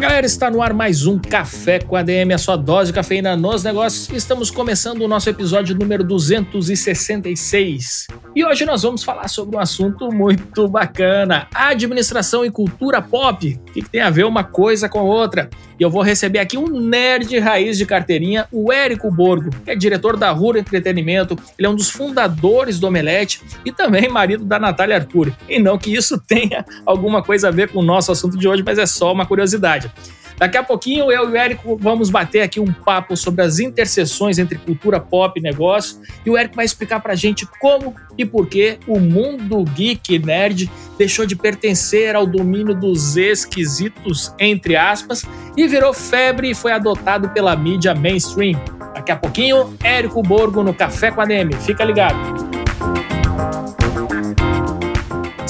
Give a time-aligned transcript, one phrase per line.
[0.00, 3.36] Galera, está no ar mais um Café com a DM, a sua dose de cafeína
[3.36, 4.08] nos negócios.
[4.08, 8.06] Estamos começando o nosso episódio número 266.
[8.32, 13.60] E hoje nós vamos falar sobre um assunto muito bacana: administração e cultura pop.
[13.68, 15.50] O que, tem a ver uma coisa com a outra?
[15.78, 19.74] E eu vou receber aqui um nerd raiz de carteirinha, o Érico Borgo, que é
[19.74, 24.60] diretor da Rura Entretenimento, ele é um dos fundadores do Omelete e também marido da
[24.60, 25.34] Natália Arcuri.
[25.48, 28.62] E não que isso tenha alguma coisa a ver com o nosso assunto de hoje,
[28.64, 29.90] mas é só uma curiosidade.
[30.40, 34.38] Daqui a pouquinho eu e o Érico vamos bater aqui um papo sobre as interseções
[34.38, 36.00] entre cultura pop e negócio.
[36.24, 40.70] E o Érico vai explicar pra gente como e por que o mundo geek nerd
[40.96, 47.28] deixou de pertencer ao domínio dos esquisitos, entre aspas, e virou febre e foi adotado
[47.28, 48.58] pela mídia mainstream.
[48.94, 51.54] Daqui a pouquinho, Érico Borgo no Café com a DM.
[51.56, 52.69] Fica ligado.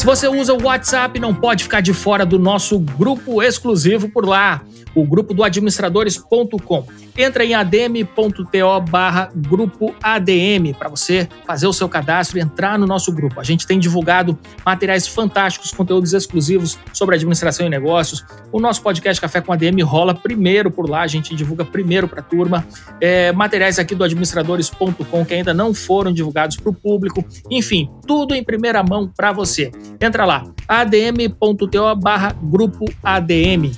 [0.00, 4.26] Se você usa o WhatsApp, não pode ficar de fora do nosso grupo exclusivo por
[4.26, 4.62] lá
[4.94, 6.86] o grupo do administradores.com.
[7.16, 12.86] Entra em adm.to barra grupo ADM para você fazer o seu cadastro e entrar no
[12.86, 13.40] nosso grupo.
[13.40, 18.24] A gente tem divulgado materiais fantásticos, conteúdos exclusivos sobre administração e negócios.
[18.52, 22.20] O nosso podcast Café com ADM rola primeiro por lá, a gente divulga primeiro para
[22.20, 22.66] a turma.
[23.00, 27.24] É, materiais aqui do administradores.com que ainda não foram divulgados para o público.
[27.50, 29.70] Enfim, tudo em primeira mão para você.
[29.98, 33.72] Entra lá, adm.to barra grupo ADM.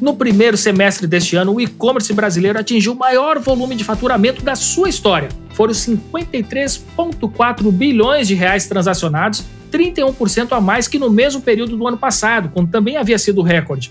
[0.00, 4.54] No primeiro semestre deste ano, o e-commerce brasileiro atingiu o maior volume de faturamento da
[4.54, 5.30] sua história.
[5.54, 11.96] Foram 53,4 bilhões de reais transacionados, 31% a mais que no mesmo período do ano
[11.96, 13.90] passado, quando também havia sido recorde.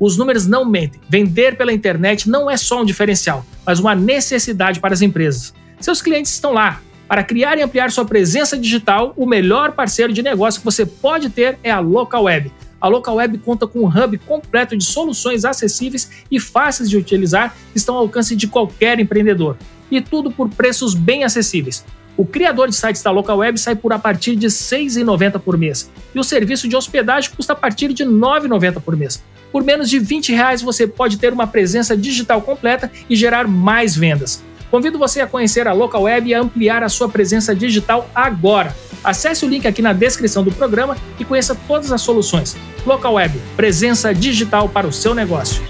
[0.00, 1.00] Os números não mentem.
[1.08, 5.54] Vender pela internet não é só um diferencial, mas uma necessidade para as empresas.
[5.84, 6.80] Seus clientes estão lá.
[7.06, 11.28] Para criar e ampliar sua presença digital, o melhor parceiro de negócio que você pode
[11.28, 12.50] ter é a Local Web
[12.84, 17.56] a Local Web conta com um hub completo de soluções acessíveis e fáceis de utilizar
[17.72, 19.56] que estão ao alcance de qualquer empreendedor.
[19.90, 21.82] E tudo por preços bem acessíveis.
[22.14, 25.56] O criador de sites da Local Web sai por a partir de R$ 6,90 por
[25.56, 25.90] mês.
[26.14, 29.24] E o serviço de hospedagem custa a partir de R$ 9,90 por mês.
[29.50, 33.96] Por menos de 20 reais você pode ter uma presença digital completa e gerar mais
[33.96, 34.44] vendas.
[34.74, 38.74] Convido você a conhecer a Local Web e a ampliar a sua presença digital agora.
[39.04, 42.56] Acesse o link aqui na descrição do programa e conheça todas as soluções.
[42.84, 45.62] Local Web, presença digital para o seu negócio.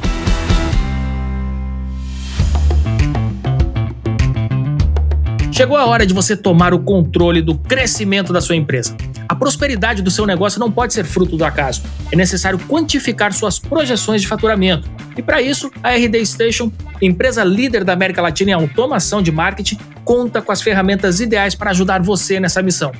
[5.54, 8.96] Chegou a hora de você tomar o controle do crescimento da sua empresa.
[9.28, 11.84] A prosperidade do seu negócio não pode ser fruto do acaso.
[12.10, 14.90] É necessário quantificar suas projeções de faturamento.
[15.16, 19.78] E para isso, a RD Station, empresa líder da América Latina em automação de marketing,
[20.04, 22.90] conta com as ferramentas ideais para ajudar você nessa missão.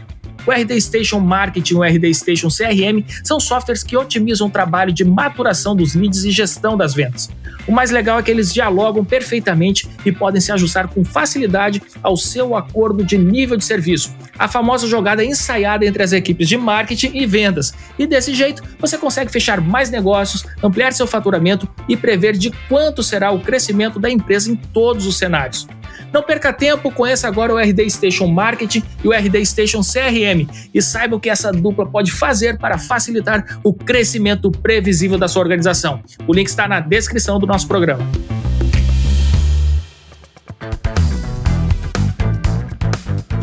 [0.47, 4.93] O RD Station Marketing e o RD Station CRM são softwares que otimizam o trabalho
[4.93, 7.31] de maturação dos leads e gestão das vendas.
[7.66, 12.16] O mais legal é que eles dialogam perfeitamente e podem se ajustar com facilidade ao
[12.16, 17.12] seu acordo de nível de serviço, a famosa jogada ensaiada entre as equipes de marketing
[17.15, 17.72] e vendas.
[17.99, 23.03] E desse jeito, você consegue fechar mais negócios, ampliar seu faturamento e prever de quanto
[23.03, 25.66] será o crescimento da empresa em todos os cenários.
[26.12, 30.33] Não perca tempo, conheça agora o RD Station Marketing e o RD Station CRM
[30.72, 35.42] e saiba o que essa dupla pode fazer para facilitar o crescimento previsível da sua
[35.42, 36.02] organização.
[36.26, 38.04] O link está na descrição do nosso programa.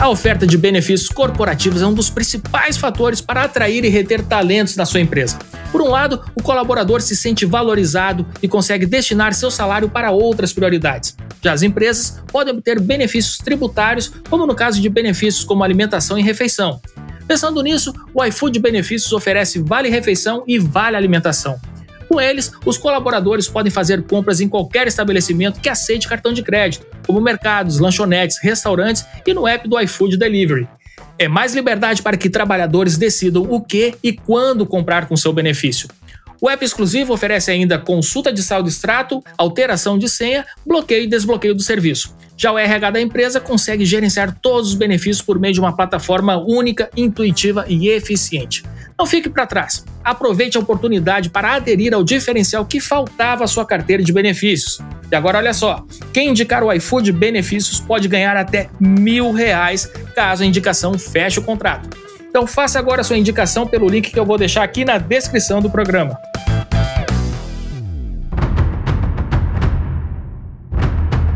[0.02, 4.76] A oferta de benefícios corporativos é um dos principais fatores para atrair e reter talentos
[4.76, 5.38] na sua empresa.
[5.72, 10.52] Por um lado, o colaborador se sente valorizado e consegue destinar seu salário para outras
[10.54, 11.16] prioridades.
[11.40, 16.24] Já as empresas podem obter benefícios tributários, como no caso de benefícios como alimentação e
[16.24, 16.82] refeição.
[17.28, 21.60] Pensando nisso, o iFood Benefícios oferece vale refeição e vale alimentação.
[22.12, 26.86] Com eles, os colaboradores podem fazer compras em qualquer estabelecimento que aceite cartão de crédito,
[27.08, 30.68] como mercados, lanchonetes, restaurantes e no app do iFood Delivery.
[31.18, 35.88] É mais liberdade para que trabalhadores decidam o que e quando comprar com seu benefício.
[36.42, 41.54] O app exclusivo oferece ainda consulta de saldo extrato, alteração de senha, bloqueio e desbloqueio
[41.54, 42.16] do serviço.
[42.36, 46.38] Já o RH da empresa consegue gerenciar todos os benefícios por meio de uma plataforma
[46.38, 48.64] única, intuitiva e eficiente.
[48.98, 49.86] Não fique para trás.
[50.04, 54.80] Aproveite a oportunidade para aderir ao diferencial que faltava à sua carteira de benefícios.
[55.12, 59.86] E agora olha só, quem indicar o iFood Benefícios pode ganhar até mil reais
[60.16, 62.11] caso a indicação feche o contrato.
[62.32, 65.70] Então faça agora sua indicação pelo link que eu vou deixar aqui na descrição do
[65.70, 66.18] programa.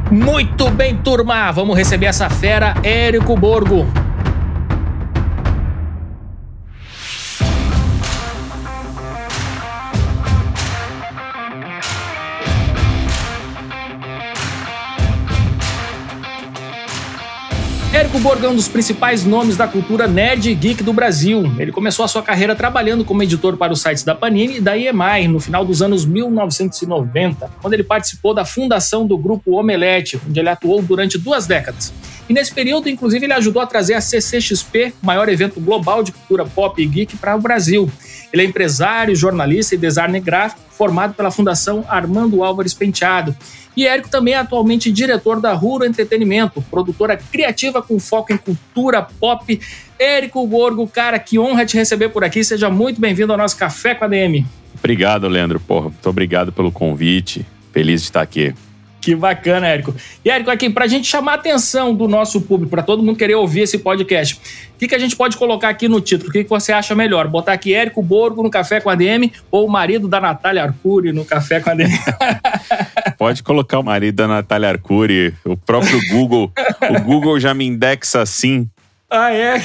[0.09, 1.51] Muito bem, turma!
[1.51, 3.85] Vamos receber essa fera, Érico Borgo.
[17.95, 21.49] Érico Borgo é um dos principais nomes da cultura nerd e geek do Brasil.
[21.57, 24.77] Ele começou a sua carreira trabalhando como editor para os sites da Panini e da
[24.77, 30.37] EMI no final dos anos 1990, quando ele participou da fundação do grupo Omelete, onde
[30.37, 31.93] ele atuou durante duas décadas.
[32.27, 36.45] E nesse período, inclusive, ele ajudou a trazer a CCXP, maior evento global de cultura
[36.45, 37.89] pop e geek, para o Brasil.
[38.33, 43.35] Ele é empresário, jornalista e designer gráfico, formado pela Fundação Armando Álvares Penteado
[43.75, 49.01] e Érico também é atualmente diretor da Ruro Entretenimento, produtora criativa com foco em cultura
[49.01, 49.59] pop.
[49.99, 52.43] Érico Borgo, cara, que honra te receber por aqui.
[52.43, 54.45] Seja muito bem-vindo ao nosso Café com a DM.
[54.77, 55.59] Obrigado, Leandro.
[55.59, 57.45] Porra, muito obrigado pelo convite.
[57.73, 58.53] Feliz de estar aqui.
[59.05, 59.93] Que bacana, Érico.
[60.25, 63.15] E, Érico, aqui, para a gente chamar a atenção do nosso público, para todo mundo
[63.15, 66.31] querer ouvir esse podcast, o que, que a gente pode colocar aqui no título?
[66.31, 67.27] O que, que você acha melhor?
[67.27, 71.13] Botar aqui Érico Borgo no Café com a DM ou o marido da Natália Arcuri
[71.13, 71.93] no Café com a DM?
[73.15, 75.35] pode colocar o marido da Natália Arcuri.
[75.45, 76.51] O próprio Google,
[76.89, 78.67] o Google já me indexa assim.
[79.07, 79.61] Ah, é?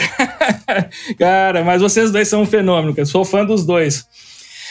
[1.18, 4.06] Cara, mas vocês dois são um fenômeno, eu sou fã dos dois.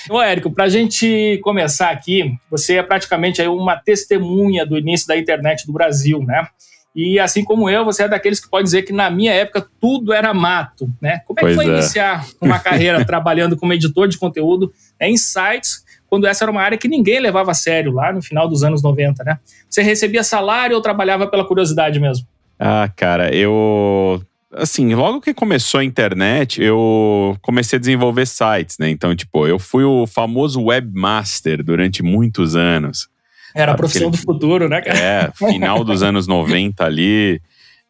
[0.09, 5.17] Ô, Érico, para a gente começar aqui, você é praticamente uma testemunha do início da
[5.17, 6.47] internet do Brasil, né?
[6.95, 10.11] E assim como eu, você é daqueles que pode dizer que na minha época tudo
[10.11, 11.21] era mato, né?
[11.25, 11.77] Como é pois que foi é.
[11.77, 16.61] iniciar uma carreira trabalhando como editor de conteúdo né, em sites, quando essa era uma
[16.61, 19.39] área que ninguém levava a sério lá no final dos anos 90, né?
[19.69, 22.27] Você recebia salário ou trabalhava pela curiosidade mesmo?
[22.57, 24.21] Ah, cara, eu
[24.53, 28.89] assim, logo que começou a internet, eu comecei a desenvolver sites, né?
[28.89, 33.07] Então, tipo, eu fui o famoso webmaster durante muitos anos.
[33.53, 34.99] Era a profissão Aquele, do futuro, né, cara?
[34.99, 37.41] É, final dos anos 90 ali,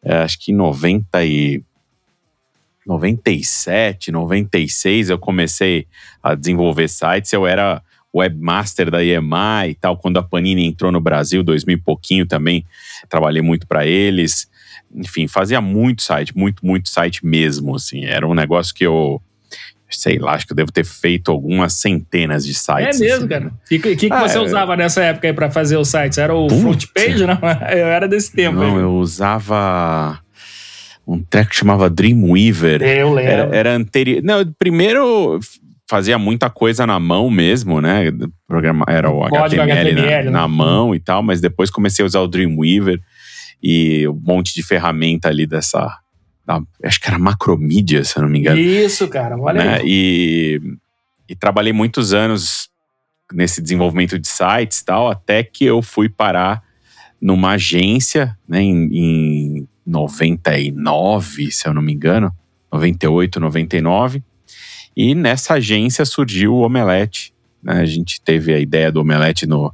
[0.02, 1.62] é, acho que em 90 e
[2.86, 5.86] 97, 96 eu comecei
[6.22, 11.00] a desenvolver sites, eu era webmaster da EMI e tal, quando a Panini entrou no
[11.00, 12.66] Brasil, 2000 e pouquinho também,
[13.08, 14.50] trabalhei muito para eles
[14.94, 18.04] enfim, fazia muito site, muito, muito site mesmo, assim.
[18.04, 19.20] Era um negócio que eu,
[19.88, 23.00] sei lá, acho que eu devo ter feito algumas centenas de sites.
[23.00, 23.28] É mesmo, assim.
[23.28, 23.46] cara.
[23.46, 24.40] O que, que, que ah, você é...
[24.40, 26.18] usava nessa época aí pra fazer os sites?
[26.18, 26.60] Era o Putz.
[26.60, 27.38] front page, não?
[27.70, 28.56] Eu era desse tempo.
[28.56, 28.82] Não, aí.
[28.82, 30.20] eu usava
[31.06, 32.82] um treco que chamava Dreamweaver.
[32.82, 33.30] Eu lembro.
[33.30, 34.22] Era, era anterior.
[34.22, 35.40] Não, primeiro
[35.88, 38.12] fazia muita coisa na mão mesmo, né?
[38.46, 40.30] Programa, era o HTML, HTML na, né?
[40.30, 43.00] na mão e tal, mas depois comecei a usar o Dreamweaver
[43.62, 45.98] e um monte de ferramenta ali dessa.
[46.46, 48.58] Da, acho que era macromídia, se eu não me engano.
[48.58, 49.74] Isso, cara, olha né?
[49.76, 49.84] aí.
[49.86, 50.60] E,
[51.28, 52.68] e trabalhei muitos anos
[53.32, 56.62] nesse desenvolvimento de sites e tal, até que eu fui parar
[57.20, 62.32] numa agência, né, em, em 99, se eu não me engano,
[62.72, 64.22] 98, 99.
[64.96, 67.32] E nessa agência surgiu o Omelete.
[67.62, 67.80] Né?
[67.80, 69.72] A gente teve a ideia do Omelete no,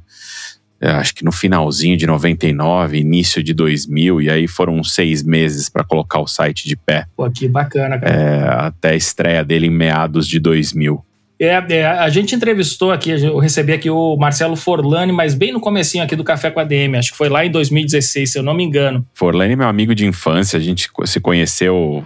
[0.81, 5.83] acho que no finalzinho de 99, início de 2000, e aí foram seis meses para
[5.83, 7.05] colocar o site de pé.
[7.15, 8.13] Pô, que bacana, cara.
[8.13, 11.03] É, até a estreia dele em meados de 2000.
[11.39, 15.59] É, é, a gente entrevistou aqui, eu recebi aqui o Marcelo Forlani, mas bem no
[15.59, 18.43] comecinho aqui do Café com a DM, acho que foi lá em 2016, se eu
[18.43, 19.05] não me engano.
[19.13, 22.03] Forlani é meu amigo de infância, a gente se conheceu,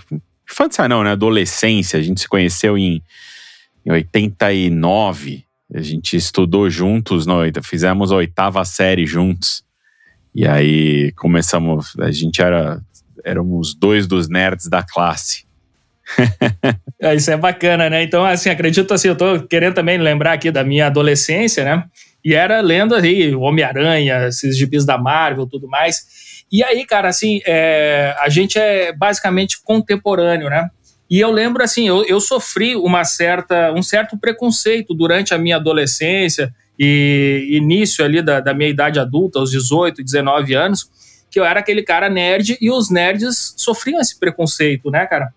[0.49, 3.01] infância não, né, adolescência, a gente se conheceu em,
[3.85, 9.63] em 89, a gente estudou juntos, no, fizemos a oitava série juntos.
[10.33, 12.81] E aí começamos, a gente era
[13.23, 15.45] éramos dois dos nerds da classe.
[16.99, 18.03] é, isso é bacana, né?
[18.03, 21.83] Então, assim, acredito assim, eu tô querendo também lembrar aqui da minha adolescência, né?
[22.23, 26.05] E era lendo aí Homem-Aranha, esses gibis da Marvel, tudo mais.
[26.51, 30.69] E aí, cara, assim, é, a gente é basicamente contemporâneo, né?
[31.11, 35.57] E eu lembro assim, eu, eu sofri uma certa, um certo preconceito durante a minha
[35.57, 40.89] adolescência e início ali da, da minha idade adulta, aos 18, 19 anos,
[41.29, 45.33] que eu era aquele cara nerd e os nerds sofriam esse preconceito, né, cara?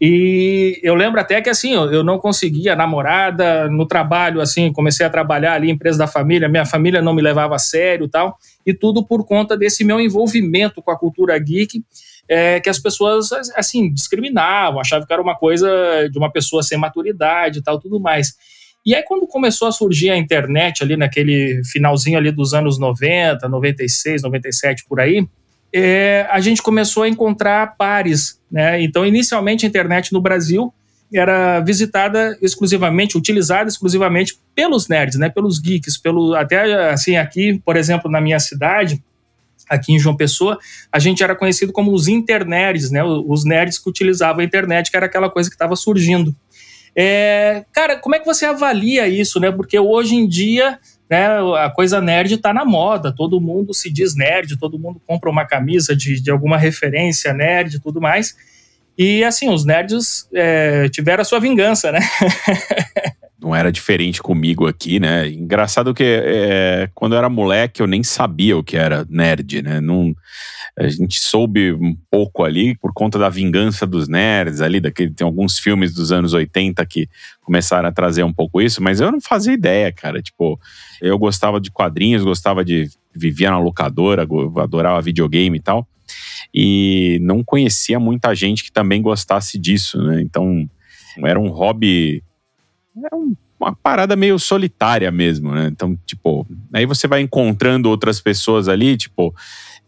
[0.00, 5.10] E eu lembro até que assim, eu não conseguia namorada no trabalho, assim, comecei a
[5.10, 9.04] trabalhar ali, empresa da família, minha família não me levava a sério tal, e tudo
[9.04, 11.82] por conta desse meu envolvimento com a cultura geek
[12.28, 16.78] é, que as pessoas, assim, discriminavam, achavam que era uma coisa de uma pessoa sem
[16.78, 18.34] maturidade e tal, tudo mais.
[18.84, 23.48] E aí, quando começou a surgir a internet ali naquele finalzinho ali dos anos 90,
[23.48, 25.26] 96, 97, por aí,
[25.72, 28.82] é, a gente começou a encontrar pares, né?
[28.82, 30.72] Então, inicialmente, a internet no Brasil
[31.12, 35.28] era visitada exclusivamente, utilizada exclusivamente pelos nerds, né?
[35.28, 39.02] Pelos geeks, pelo até assim aqui, por exemplo, na minha cidade,
[39.68, 40.58] aqui em João Pessoa,
[40.90, 43.02] a gente era conhecido como os internerds, né?
[43.04, 46.34] Os nerds que utilizavam a internet, que era aquela coisa que estava surgindo.
[46.96, 49.52] É, cara, como é que você avalia isso, né?
[49.52, 50.78] Porque hoje em dia,
[51.10, 51.26] né,
[51.58, 55.46] a coisa nerd está na moda, todo mundo se diz nerd, todo mundo compra uma
[55.46, 58.36] camisa de, de alguma referência nerd e tudo mais.
[58.96, 62.00] E assim, os nerds é, tiveram a sua vingança, né?
[63.40, 65.28] não era diferente comigo aqui, né?
[65.28, 69.80] Engraçado que é, quando eu era moleque eu nem sabia o que era nerd, né?
[69.80, 70.14] Não,
[70.78, 75.24] a gente soube um pouco ali por conta da vingança dos nerds ali, daquele, tem
[75.24, 77.08] alguns filmes dos anos 80 que
[77.42, 80.22] começaram a trazer um pouco isso, mas eu não fazia ideia, cara.
[80.22, 80.58] Tipo,
[81.02, 82.88] eu gostava de quadrinhos, gostava de.
[83.12, 84.26] vivia na locadora,
[84.62, 85.86] adorava videogame e tal.
[86.54, 90.22] E não conhecia muita gente que também gostasse disso, né?
[90.22, 90.68] Então,
[91.24, 92.22] era um hobby
[93.10, 95.68] é um, uma parada meio solitária mesmo, né?
[95.70, 99.34] Então, tipo, aí você vai encontrando outras pessoas ali, tipo,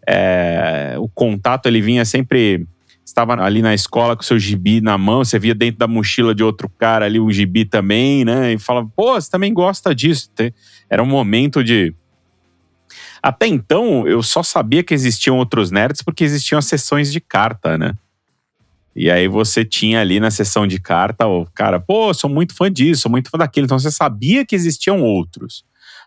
[0.06, 2.66] é, o contato ele vinha sempre.
[3.04, 6.44] Estava ali na escola com seu gibi na mão, você via dentro da mochila de
[6.44, 8.52] outro cara ali um gibi também, né?
[8.52, 10.30] E falava, pô, você também gosta disso.
[10.88, 11.92] Era um momento de.
[13.20, 17.76] Até então, eu só sabia que existiam outros nerds porque existiam as sessões de carta,
[17.76, 17.94] né?
[18.94, 22.70] E aí você tinha ali na sessão de carta o cara, pô, sou muito fã
[22.70, 23.64] disso, sou muito fã daquilo.
[23.64, 25.64] Então você sabia que existiam outros,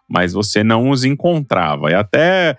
[0.08, 1.92] mas você não os encontrava.
[1.92, 2.58] E até.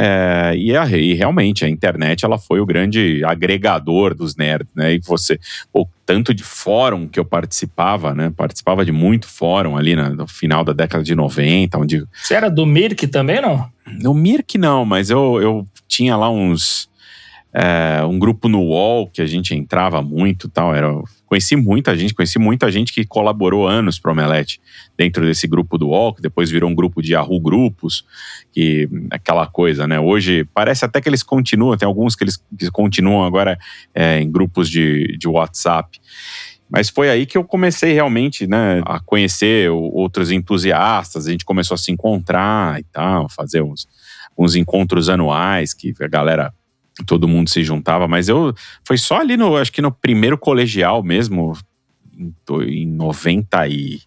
[0.00, 4.94] É, e, a, e, realmente a internet ela foi o grande agregador dos nerds, né?
[4.94, 5.40] E você,
[5.72, 8.32] pô, tanto de fórum que eu participava, né?
[8.36, 12.04] Participava de muito fórum ali no final da década de 90, onde.
[12.12, 13.68] Você era do Mirk também, não?
[14.00, 16.88] No Mirk não, mas eu, eu tinha lá uns
[17.60, 20.72] é, um grupo no UOL que a gente entrava muito tal.
[20.72, 20.94] Era,
[21.26, 24.60] conheci muita gente, conheci muita gente que colaborou anos para Omelete
[24.96, 28.04] dentro desse grupo do UOL, que depois virou um grupo de Yahoo Grupos,
[28.52, 29.98] que aquela coisa, né?
[29.98, 33.58] Hoje parece até que eles continuam, tem alguns que eles que continuam agora
[33.92, 35.98] é, em grupos de, de WhatsApp.
[36.70, 41.74] Mas foi aí que eu comecei realmente né, a conhecer outros entusiastas, a gente começou
[41.74, 43.88] a se encontrar e tal, fazer uns,
[44.38, 46.52] uns encontros anuais que a galera
[47.06, 51.02] todo mundo se juntava, mas eu foi só ali no, acho que no primeiro colegial
[51.02, 51.56] mesmo,
[52.16, 52.32] em,
[52.66, 54.00] em 90 e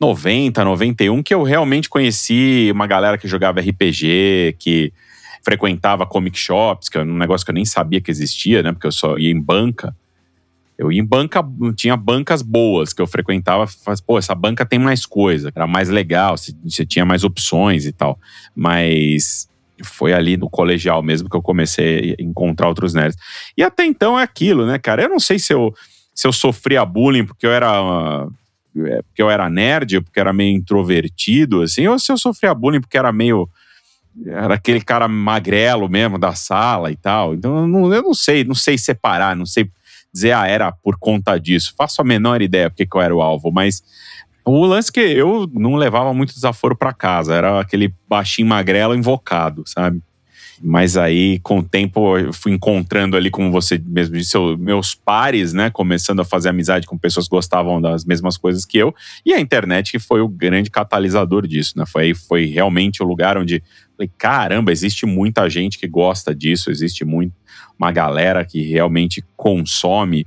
[0.00, 4.92] 90, 91 que eu realmente conheci uma galera que jogava RPG, que
[5.44, 8.72] frequentava comic shops, que é um negócio que eu nem sabia que existia, né?
[8.72, 9.94] Porque eu só ia em banca.
[10.76, 11.44] Eu ia em banca,
[11.76, 15.88] tinha bancas boas que eu frequentava, faz, pô, essa banca tem mais coisa, era mais
[15.88, 18.18] legal, você, você tinha mais opções e tal.
[18.56, 19.48] Mas
[19.82, 23.16] foi ali no colegial mesmo que eu comecei a encontrar outros nerds.
[23.56, 25.02] E até então é aquilo, né, cara?
[25.02, 25.74] Eu não sei se eu,
[26.14, 28.26] se eu sofria bullying porque eu era.
[28.74, 32.80] É, porque eu era nerd, porque era meio introvertido, assim, ou se eu sofria bullying
[32.80, 33.48] porque era meio.
[34.26, 37.34] Era aquele cara magrelo mesmo da sala e tal.
[37.34, 39.70] Então eu não, eu não sei, não sei separar, não sei
[40.12, 41.74] dizer, ah, era por conta disso.
[41.76, 43.82] Faço a menor ideia porque que eu era o alvo, mas
[44.44, 49.62] o lance que eu não levava muito desaforo para casa, era aquele baixinho magrelo invocado,
[49.66, 50.02] sabe?
[50.64, 55.52] Mas aí, com o tempo, eu fui encontrando ali, como você mesmo disse, meus pares,
[55.52, 55.70] né?
[55.70, 58.94] Começando a fazer amizade com pessoas que gostavam das mesmas coisas que eu.
[59.26, 61.84] E a internet que foi o grande catalisador disso, né?
[61.84, 63.60] Foi, foi realmente o lugar onde
[63.96, 67.34] falei, caramba, existe muita gente que gosta disso, existe muito,
[67.78, 70.26] uma galera que realmente consome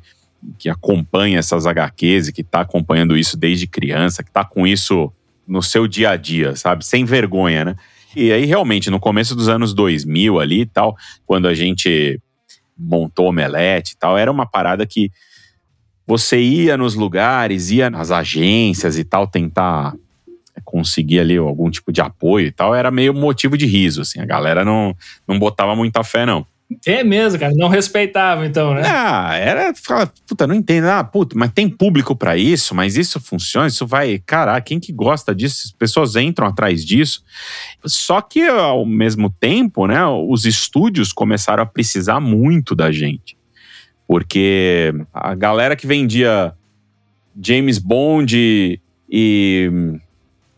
[0.58, 5.12] que acompanha essas HQs e que está acompanhando isso desde criança, que está com isso
[5.48, 6.86] no seu dia a dia, sabe?
[6.86, 7.76] Sem vergonha, né?
[8.16, 12.20] E aí, realmente, no começo dos anos 2000 ali e tal, quando a gente
[12.78, 15.12] montou Omelete e tal, era uma parada que
[16.08, 19.94] você ia nos lugares, ia nas agências e tal, tentar
[20.64, 24.20] conseguir ali algum tipo de apoio e tal, era meio motivo de riso, assim.
[24.20, 24.96] A galera não,
[25.28, 26.46] não botava muita fé, não.
[26.86, 27.54] É mesmo, cara.
[27.56, 28.82] Não respeitava, então, né?
[28.86, 29.74] Ah, era.
[29.76, 30.86] Fala, puta, não entendo.
[30.86, 34.20] Ah, puta, mas tem público para isso, mas isso funciona, isso vai.
[34.26, 35.62] Caraca, quem que gosta disso?
[35.66, 37.24] As pessoas entram atrás disso.
[37.86, 43.38] Só que, ao mesmo tempo, né, os estúdios começaram a precisar muito da gente.
[44.08, 46.54] Porque a galera que vendia
[47.42, 48.80] James Bond
[49.10, 50.00] e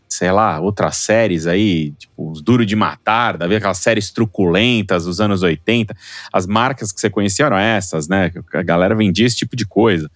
[0.08, 5.20] sei lá, outras séries aí, tipo os Duro de Matar, da aquelas séries truculentas dos
[5.20, 5.94] anos 80.
[6.32, 8.32] As marcas que você conhecia eram essas, né?
[8.54, 10.10] A galera vendia esse tipo de coisa.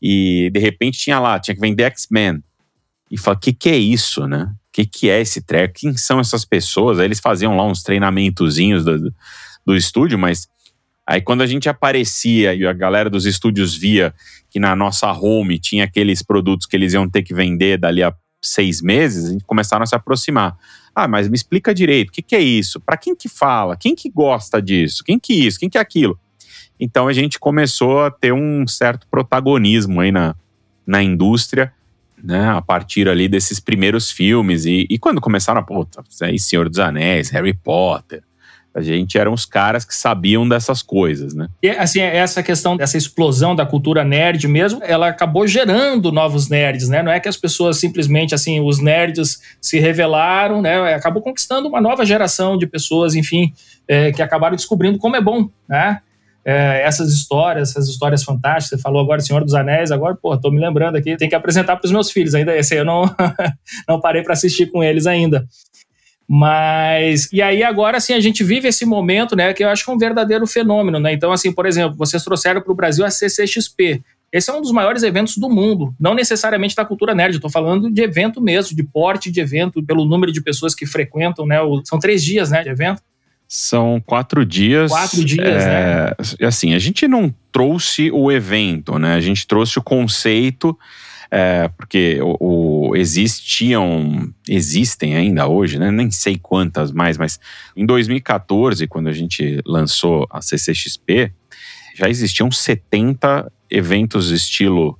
[0.00, 2.42] E de repente tinha lá, tinha que vender X-Men.
[3.10, 4.44] E fala, o que, que é isso, né?
[4.44, 5.74] O que, que é esse treco?
[5.74, 6.98] Quem são essas pessoas?
[6.98, 9.12] Aí eles faziam lá uns treinamentozinhos do,
[9.66, 10.46] do estúdio, mas
[11.06, 14.14] aí quando a gente aparecia e a galera dos estúdios via
[14.48, 18.14] que na nossa home tinha aqueles produtos que eles iam ter que vender dali a
[18.40, 20.56] seis meses, a gente começaram a se aproximar.
[20.94, 22.80] Ah, mas me explica direito, o que, que é isso?
[22.80, 23.76] Para quem que fala?
[23.76, 25.04] Quem que gosta disso?
[25.04, 25.58] Quem que isso?
[25.58, 26.18] Quem que é aquilo?
[26.78, 30.34] Então a gente começou a ter um certo protagonismo aí na,
[30.86, 31.72] na indústria,
[32.22, 32.48] né?
[32.48, 34.64] A partir ali desses primeiros filmes.
[34.64, 35.86] E, e quando começaram a, pô,
[36.22, 38.22] aí Senhor dos Anéis, Harry Potter,
[38.74, 41.48] a gente eram os caras que sabiam dessas coisas, né?
[41.60, 46.88] E, assim, essa questão dessa explosão da cultura nerd mesmo, ela acabou gerando novos nerds,
[46.88, 47.02] né?
[47.02, 50.94] Não é que as pessoas simplesmente, assim, os nerds se revelaram, né?
[50.94, 53.52] Acabou conquistando uma nova geração de pessoas, enfim,
[53.88, 56.00] é, que acabaram descobrindo como é bom, né?
[56.44, 58.78] É, essas histórias, essas histórias fantásticas.
[58.78, 61.76] Você falou agora Senhor dos Anéis, agora, pô, tô me lembrando aqui, tem que apresentar
[61.76, 62.34] para os meus filhos.
[62.34, 63.04] Ainda esse aí eu não,
[63.86, 65.44] não parei para assistir com eles ainda.
[66.32, 69.90] Mas, e aí agora, assim, a gente vive esse momento, né, que eu acho que
[69.90, 71.12] é um verdadeiro fenômeno, né?
[71.12, 74.00] Então, assim, por exemplo, vocês trouxeram para o Brasil a CCXP.
[74.32, 77.90] Esse é um dos maiores eventos do mundo, não necessariamente da cultura nerd, estou falando
[77.90, 81.56] de evento mesmo, de porte de evento, pelo número de pessoas que frequentam, né?
[81.82, 83.02] São três dias, né, de evento.
[83.48, 84.92] São quatro dias.
[84.92, 86.46] Quatro dias, é, né?
[86.46, 89.14] Assim, a gente não trouxe o evento, né?
[89.14, 90.78] A gente trouxe o conceito
[91.30, 95.90] é, porque o, o, existiam, existem ainda hoje, né?
[95.90, 97.38] nem sei quantas mais, mas
[97.76, 101.32] em 2014, quando a gente lançou a CCXP,
[101.94, 104.98] já existiam 70 eventos estilo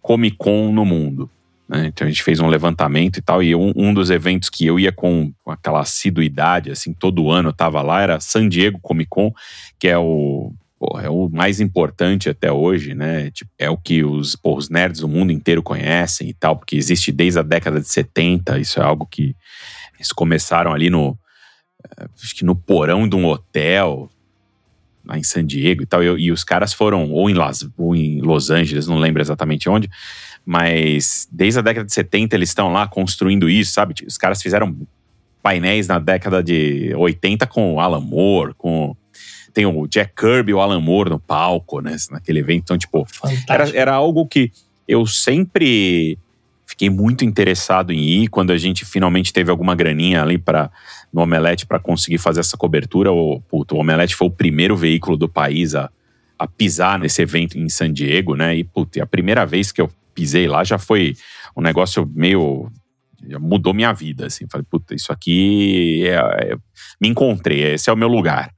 [0.00, 1.30] Comic Con no mundo.
[1.68, 1.86] Né?
[1.86, 4.78] Então a gente fez um levantamento e tal, e um, um dos eventos que eu
[4.78, 9.08] ia com, com aquela assiduidade, assim, todo ano eu tava lá, era San Diego Comic
[9.08, 9.32] Con,
[9.78, 13.30] que é o porra, é o mais importante até hoje, né?
[13.30, 16.74] Tipo, é o que os, porra, os nerds do mundo inteiro conhecem e tal, porque
[16.74, 19.36] existe desde a década de 70, isso é algo que
[19.96, 21.18] eles começaram ali no
[21.84, 24.08] eh, acho que no porão de um hotel
[25.04, 27.94] lá em San Diego e tal, e, e os caras foram ou em, Las, ou
[27.94, 29.88] em Los Angeles, não lembro exatamente onde,
[30.46, 33.94] mas desde a década de 70 eles estão lá construindo isso, sabe?
[34.06, 34.74] Os caras fizeram
[35.42, 38.96] painéis na década de 80 com Alan Moore, com
[39.52, 41.96] tem o Jack Kirby e o Alan Moore no palco, né?
[42.10, 42.62] Naquele evento.
[42.64, 43.06] Então, tipo,
[43.48, 44.50] era, era algo que
[44.86, 46.18] eu sempre
[46.66, 48.28] fiquei muito interessado em ir.
[48.28, 50.70] Quando a gente finalmente teve alguma graninha ali para
[51.12, 55.16] no Omelete para conseguir fazer essa cobertura, o, puto, o Omelete foi o primeiro veículo
[55.16, 55.90] do país a,
[56.38, 58.56] a pisar nesse evento em San Diego, né?
[58.56, 61.16] E, puto, a primeira vez que eu pisei lá já foi
[61.56, 62.70] um negócio meio
[63.38, 64.46] mudou minha vida, assim.
[64.50, 66.56] Falei, puta, isso aqui é, é,
[67.00, 68.50] me encontrei, esse é o meu lugar.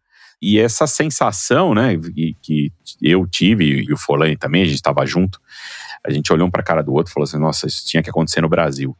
[0.42, 1.96] E essa sensação, né,
[2.42, 5.40] que eu tive, e o Folani também, a gente estava junto,
[6.04, 8.02] a gente olhou um para a cara do outro e falou assim: nossa, isso tinha
[8.02, 8.96] que acontecer no Brasil.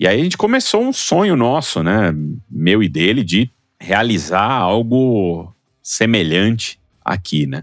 [0.00, 2.12] E aí a gente começou um sonho nosso, né,
[2.50, 3.48] meu e dele, de
[3.80, 7.62] realizar algo semelhante aqui, né.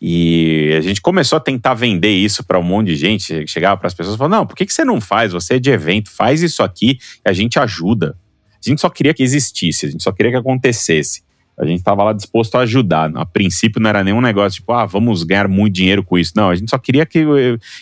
[0.00, 3.46] E a gente começou a tentar vender isso para um monte de gente.
[3.46, 5.32] Chegava para as pessoas e falava: Não, por que, que você não faz?
[5.32, 8.16] Você é de evento, faz isso aqui e a gente ajuda.
[8.54, 11.22] A gente só queria que existisse, a gente só queria que acontecesse.
[11.60, 13.12] A gente estava lá disposto a ajudar.
[13.14, 16.32] A princípio não era nenhum negócio tipo, ah, vamos ganhar muito dinheiro com isso.
[16.34, 17.22] Não, a gente só queria que,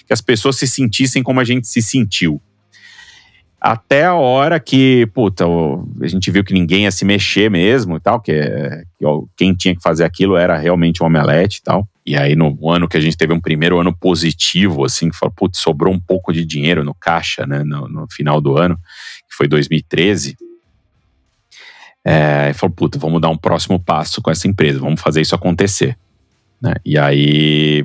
[0.04, 2.42] que as pessoas se sentissem como a gente se sentiu.
[3.60, 8.00] Até a hora que, puta, a gente viu que ninguém ia se mexer mesmo e
[8.00, 8.32] tal, que,
[8.98, 11.88] que ó, quem tinha que fazer aquilo era realmente o Omelete e tal.
[12.04, 15.32] E aí, no ano que a gente teve um primeiro ano positivo, assim, que falou,
[15.36, 18.76] putz, sobrou um pouco de dinheiro no caixa, né, no, no final do ano,
[19.28, 20.36] que foi 2013
[22.10, 25.34] é, e falou, puta, vamos dar um próximo passo com essa empresa, vamos fazer isso
[25.34, 25.94] acontecer.
[26.58, 26.72] Né?
[26.82, 27.84] E aí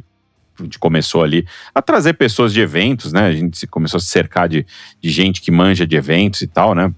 [0.58, 3.26] a gente começou ali a trazer pessoas de eventos, né?
[3.26, 4.66] A gente começou a se cercar de,
[5.02, 6.94] de gente que manja de eventos e tal, né?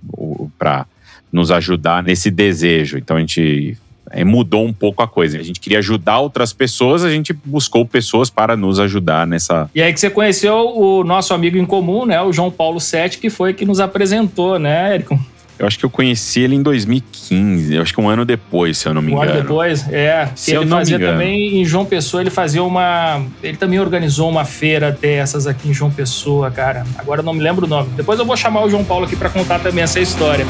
[0.59, 0.85] Para
[1.31, 2.99] nos ajudar nesse desejo.
[2.99, 3.75] Então a gente
[4.11, 5.39] é, mudou um pouco a coisa.
[5.39, 9.67] A gente queria ajudar outras pessoas, a gente buscou pessoas para nos ajudar nessa.
[9.73, 12.21] E aí que você conheceu o nosso amigo em comum, né?
[12.21, 15.19] O João Paulo Sete, que foi que nos apresentou, né, Érico?
[15.57, 18.89] Eu acho que eu conheci ele em 2015, eu acho que um ano depois, se
[18.89, 19.25] eu não me engano.
[19.25, 20.29] Um ano depois, é.
[20.35, 23.25] Se ele fazia também em João Pessoa, ele fazia uma.
[23.41, 26.85] Ele também organizou uma feira dessas aqui em João Pessoa, cara.
[26.97, 27.89] Agora eu não me lembro o nome.
[27.95, 30.45] Depois eu vou chamar o João Paulo aqui para contar também essa história.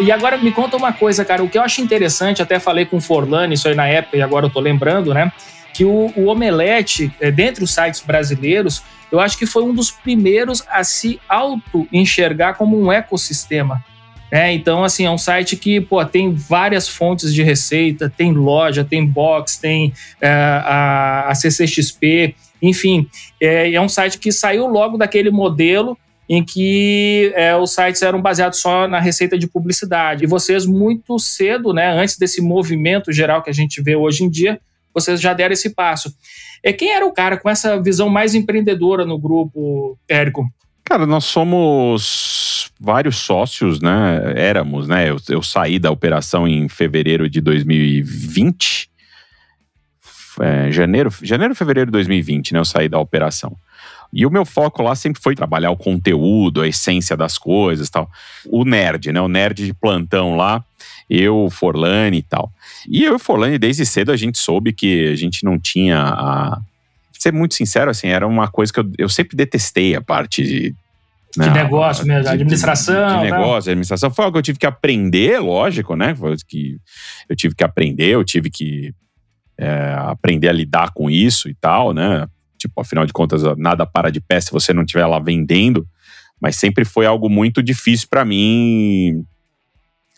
[0.00, 1.42] E agora me conta uma coisa, cara.
[1.42, 4.22] O que eu acho interessante, até falei com o Forlani isso aí na época, e
[4.22, 5.32] agora eu tô lembrando, né?
[5.74, 9.90] Que o, o Omelete, é, dentre os sites brasileiros, eu acho que foi um dos
[9.90, 13.84] primeiros a se auto-enxergar como um ecossistema.
[14.30, 18.84] É, então, assim, é um site que pô, tem várias fontes de receita, tem loja,
[18.84, 23.06] tem box, tem é, a, a CCXP, enfim,
[23.40, 28.20] é, é um site que saiu logo daquele modelo em que é, os sites eram
[28.20, 30.24] baseados só na receita de publicidade.
[30.24, 34.30] E vocês, muito cedo, né, antes desse movimento geral que a gente vê hoje em
[34.30, 34.58] dia,
[34.94, 36.14] vocês já deram esse passo.
[36.62, 40.48] É, quem era o cara com essa visão mais empreendedora no grupo, Érico?
[40.84, 44.34] Cara, nós somos vários sócios, né?
[44.36, 45.10] Éramos, né?
[45.10, 48.90] Eu, eu saí da operação em fevereiro de 2020.
[50.40, 52.60] É, janeiro, janeiro, fevereiro de 2020, né?
[52.60, 53.56] Eu saí da operação.
[54.12, 58.08] E o meu foco lá sempre foi trabalhar o conteúdo, a essência das coisas tal.
[58.46, 59.20] O nerd, né?
[59.20, 60.64] O nerd de plantão lá,
[61.08, 62.52] eu, Forlane e tal.
[62.88, 66.60] E eu e Forlane, desde cedo, a gente soube que a gente não tinha a.
[67.18, 70.74] Ser muito sincero, assim, era uma coisa que eu, eu sempre detestei a parte de
[71.36, 73.08] de negócio mesmo, de, administração.
[73.08, 74.10] De, de negócio, de administração.
[74.10, 76.14] Foi algo que eu tive que aprender, lógico, né?
[76.14, 76.78] Foi que
[77.28, 78.94] eu tive que aprender, eu tive que
[79.58, 82.26] é, aprender a lidar com isso e tal, né?
[82.58, 85.86] Tipo, afinal de contas, nada para de pé se você não estiver lá vendendo.
[86.40, 89.24] Mas sempre foi algo muito difícil para mim.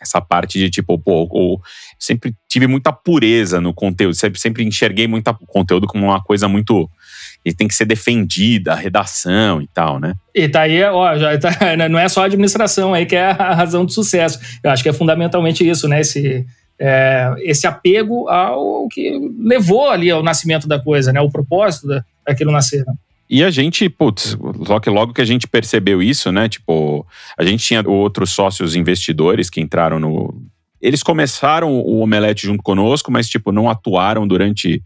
[0.00, 1.60] Essa parte de tipo, pô, ou,
[1.98, 6.90] sempre tive muita pureza no conteúdo, sempre, sempre enxerguei muito conteúdo como uma coisa muito
[7.44, 10.14] e tem que ser defendida, a redação e tal, né?
[10.34, 11.50] E tá aí, ó, já tá,
[11.88, 14.40] não é só a administração aí que é a razão do sucesso.
[14.62, 16.00] Eu acho que é fundamentalmente isso, né?
[16.00, 16.44] Esse,
[16.78, 21.20] é, esse apego ao que levou ali ao nascimento da coisa, né?
[21.20, 22.84] O propósito da, daquilo nascer.
[23.28, 26.48] E a gente, putz, logo, logo que a gente percebeu isso, né?
[26.48, 27.04] Tipo,
[27.36, 30.42] a gente tinha outros sócios investidores que entraram no.
[30.80, 34.82] Eles começaram o Omelete junto conosco, mas, tipo, não atuaram durante.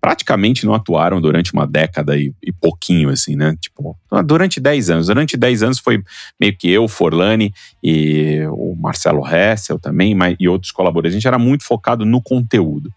[0.00, 3.56] Praticamente não atuaram durante uma década e, e pouquinho, assim, né?
[3.58, 5.06] Tipo, durante 10 anos.
[5.06, 6.02] Durante 10 anos foi
[6.38, 11.14] meio que eu, Forlane e o Marcelo Hessel também, mas, e outros colaboradores.
[11.14, 12.92] A gente era muito focado no conteúdo.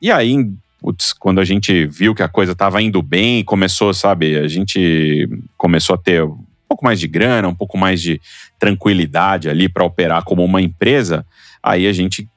[0.00, 4.36] E aí, putz, quando a gente viu que a coisa estava indo bem, começou, sabe,
[4.36, 8.20] a gente começou a ter um pouco mais de grana, um pouco mais de
[8.58, 11.26] tranquilidade ali para operar como uma empresa,
[11.62, 12.28] aí a gente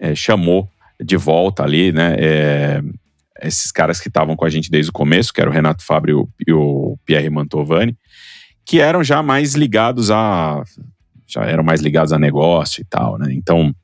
[0.00, 0.68] é, chamou
[1.00, 2.82] de volta ali, né, é,
[3.42, 6.28] esses caras que estavam com a gente desde o começo, que era o Renato Fábio
[6.46, 7.96] e o Pierre Mantovani,
[8.64, 10.64] que eram já mais ligados a
[11.28, 13.32] já eram mais ligados a negócio e tal, né?
[13.32, 13.74] Então,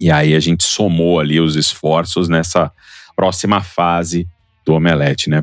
[0.00, 2.72] e aí a gente somou ali os esforços nessa
[3.16, 4.28] próxima fase
[4.64, 5.42] do Omelete, né?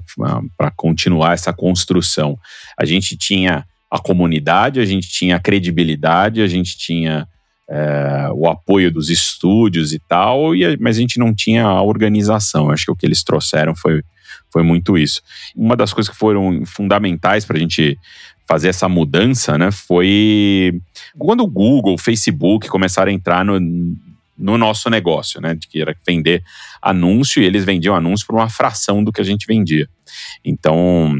[0.56, 2.38] Para continuar essa construção.
[2.78, 7.28] A gente tinha a comunidade, a gente tinha a credibilidade, a gente tinha
[7.70, 12.70] é, o apoio dos estúdios e tal, e, mas a gente não tinha a organização.
[12.70, 14.04] Acho que o que eles trouxeram foi,
[14.52, 15.22] foi muito isso.
[15.56, 17.98] Uma das coisas que foram fundamentais para a gente
[18.46, 20.82] fazer essa mudança, né, foi
[21.18, 23.58] quando o Google, o Facebook começaram a entrar no,
[24.44, 25.56] no nosso negócio, né?
[25.56, 26.44] De que era vender
[26.82, 29.88] anúncio e eles vendiam anúncio por uma fração do que a gente vendia.
[30.44, 31.18] Então,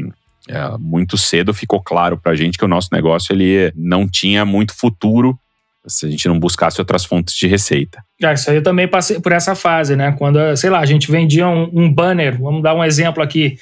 [0.48, 4.44] é, muito cedo ficou claro para a gente que o nosso negócio ele não tinha
[4.44, 5.38] muito futuro
[5.86, 8.02] se a gente não buscasse outras fontes de receita.
[8.22, 10.12] É, isso aí eu também passei por essa fase, né?
[10.12, 13.58] Quando, sei lá, a gente vendia um, um banner, vamos dar um exemplo aqui,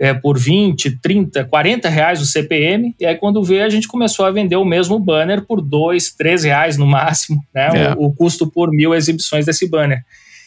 [0.00, 4.24] é, por 20, 30, 40 reais o CPM, e aí quando vê a gente começou
[4.24, 7.70] a vender o mesmo banner por 2, 3 reais no máximo, né?
[7.74, 7.92] É.
[7.92, 10.02] O, o, custo por mil exibições desse banner.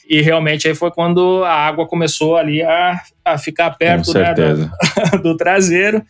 [0.09, 5.21] E realmente aí foi quando a água começou ali a, a ficar perto né, do,
[5.21, 6.03] do, traseiro.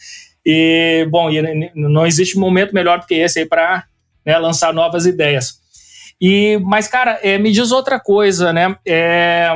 [0.45, 3.84] E, bom, e não existe momento melhor do que esse aí para
[4.25, 5.60] né, lançar novas ideias.
[6.19, 8.75] E, mas, cara, é, me diz outra coisa, né?
[8.88, 9.53] É,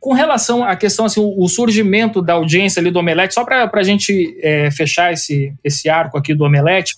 [0.00, 3.82] com relação à questão, assim, o, surgimento da audiência ali do Omelete, só para a
[3.82, 6.94] gente é, fechar esse, esse arco aqui do Omelete,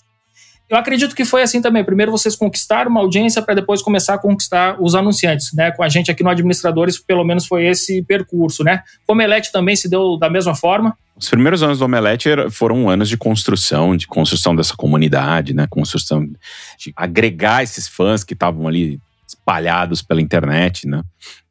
[0.71, 1.83] eu acredito que foi assim também.
[1.83, 5.69] Primeiro vocês conquistaram uma audiência para depois começar a conquistar os anunciantes, né?
[5.71, 8.81] Com a gente aqui no Administradores, pelo menos foi esse percurso, né?
[9.05, 10.95] O Omelete também se deu da mesma forma?
[11.13, 15.67] Os primeiros anos do Omelete foram anos de construção, de construção dessa comunidade, né?
[15.69, 16.25] Construção
[16.79, 21.01] de agregar esses fãs que estavam ali espalhados pela internet, né?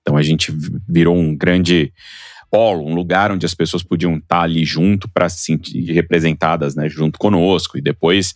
[0.03, 0.53] Então a gente
[0.89, 1.93] virou um grande
[2.51, 6.89] polo, um lugar onde as pessoas podiam estar ali junto para se sentir representadas, né,
[6.89, 7.79] junto conosco.
[7.79, 8.35] E depois,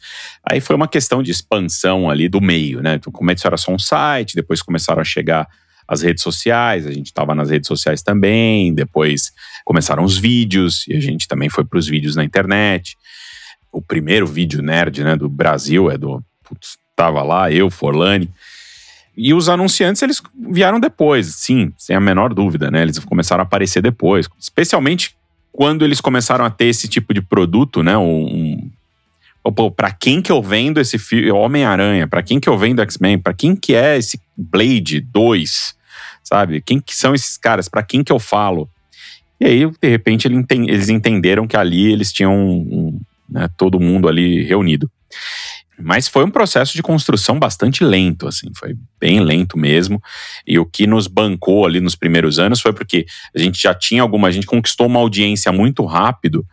[0.48, 2.94] aí foi uma questão de expansão ali do meio, né?
[2.94, 5.48] Então começou era só um site, depois começaram a chegar
[5.86, 9.32] as redes sociais, a gente estava nas redes sociais também, depois
[9.64, 12.96] começaram os vídeos e a gente também foi para os vídeos na internet.
[13.70, 18.30] O primeiro vídeo nerd, né, do Brasil é do, putz, tava lá eu, Forlane,
[19.16, 22.82] E os anunciantes, eles vieram depois, sim, sem a menor dúvida, né?
[22.82, 24.28] Eles começaram a aparecer depois.
[24.38, 25.14] Especialmente
[25.52, 27.96] quando eles começaram a ter esse tipo de produto, né?
[27.96, 28.70] Um,
[29.44, 30.96] um para quem que eu vendo esse
[31.30, 32.08] Homem-Aranha?
[32.08, 33.18] Para quem que eu vendo X-Men?
[33.18, 35.76] Para quem que é esse Blade 2?
[36.22, 36.62] Sabe?
[36.62, 37.68] Quem que são esses caras?
[37.68, 38.68] Para quem que eu falo?
[39.38, 44.08] E aí, de repente, eles entenderam que ali eles tinham um, um, né, todo mundo
[44.08, 44.90] ali reunido.
[45.78, 50.00] Mas foi um processo de construção bastante lento, assim, foi bem lento mesmo.
[50.46, 54.02] E o que nos bancou ali nos primeiros anos foi porque a gente já tinha
[54.02, 56.46] alguma, a gente conquistou uma audiência muito rápido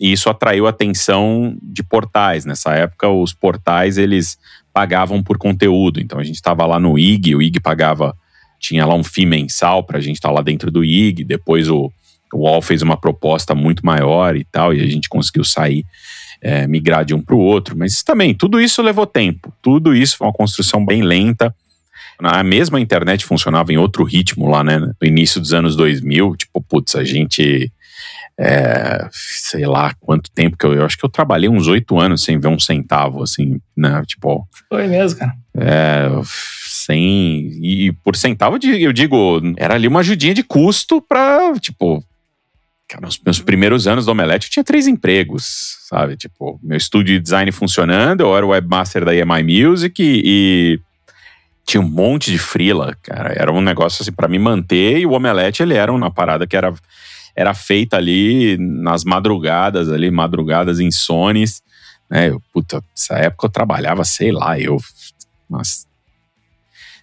[0.00, 2.44] e isso atraiu a atenção de portais.
[2.44, 4.38] Nessa época, os portais eles
[4.72, 6.00] pagavam por conteúdo.
[6.00, 8.16] Então a gente estava lá no IG, o IG pagava,
[8.58, 11.24] tinha lá um FII mensal para a gente estar tá lá dentro do IG.
[11.24, 11.92] Depois o,
[12.32, 15.84] o UOL fez uma proposta muito maior e tal, e a gente conseguiu sair
[16.42, 20.16] é, migrar de um para o outro, mas também tudo isso levou tempo, tudo isso
[20.16, 21.54] foi uma construção bem lenta.
[22.18, 24.78] A mesma internet funcionava em outro ritmo lá, né?
[24.78, 27.72] No início dos anos 2000, tipo, putz, a gente.
[28.38, 32.24] É, sei lá quanto tempo que eu, eu acho que eu trabalhei uns oito anos
[32.24, 34.02] sem ver um centavo, assim, né?
[34.06, 34.46] Tipo.
[34.68, 35.32] Foi mesmo, cara.
[35.56, 37.50] É, sem.
[37.60, 42.04] E por centavo, eu digo, era ali uma ajudinha de custo pra, tipo,
[42.92, 46.14] Cara, nos meus primeiros anos do Omelete eu tinha três empregos, sabe?
[46.14, 50.80] Tipo, meu estúdio de design funcionando, eu era o webmaster da EMI Music e, e
[51.64, 53.32] tinha um monte de frila, cara.
[53.34, 56.54] Era um negócio assim para me manter e o Omelete ele era uma parada que
[56.54, 56.74] era,
[57.34, 61.62] era feita ali nas madrugadas, ali, madrugadas insones,
[62.10, 62.28] né?
[62.28, 64.76] Eu, puta, nessa época eu trabalhava, sei lá, eu.
[65.48, 65.86] Mas,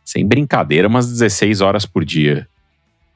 [0.06, 2.48] sem brincadeira, umas 16 horas por dia.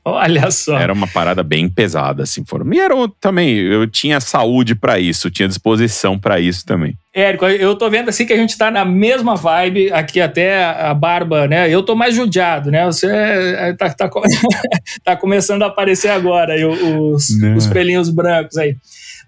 [0.05, 0.77] Olha só.
[0.77, 2.43] Era uma parada bem pesada, assim.
[2.45, 2.71] Foram.
[2.73, 6.97] E era também, eu tinha saúde para isso, tinha disposição para isso também.
[7.15, 10.93] Érico, eu tô vendo assim que a gente tá na mesma vibe, aqui até a
[10.93, 11.69] barba, né?
[11.69, 12.85] Eu tô mais judiado, né?
[12.85, 14.09] Você é, tá, tá,
[15.05, 18.75] tá começando a aparecer agora aí, os, os pelinhos brancos aí.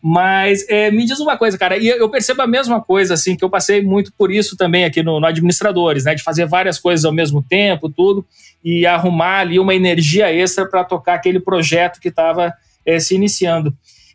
[0.01, 3.43] Mas é, me diz uma coisa, cara, e eu percebo a mesma coisa, assim, que
[3.43, 6.13] eu passei muito por isso também aqui no, no Administradores, né?
[6.13, 8.25] De fazer várias coisas ao mesmo tempo, tudo,
[8.65, 12.51] e arrumar ali uma energia extra para tocar aquele projeto que estava
[12.84, 13.71] é, se iniciando.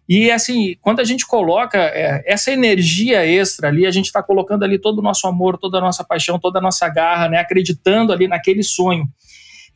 [0.08, 4.64] E assim, quando a gente coloca é, essa energia extra ali, a gente está colocando
[4.64, 7.38] ali todo o nosso amor, toda a nossa paixão, toda a nossa garra, né?
[7.38, 9.04] Acreditando ali naquele sonho.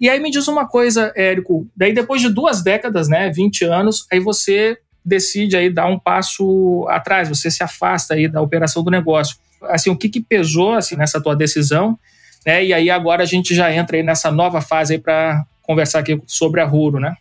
[0.00, 4.08] E aí me diz uma coisa, Érico, daí depois de duas décadas, né, 20 anos,
[4.10, 8.90] aí você decide aí dar um passo atrás, você se afasta aí da operação do
[8.90, 9.36] negócio.
[9.62, 11.96] Assim, o que, que pesou assim, nessa tua decisão?
[12.44, 12.64] Né?
[12.66, 16.60] E aí agora a gente já entra aí nessa nova fase para conversar aqui sobre
[16.60, 17.14] a Ruro, né?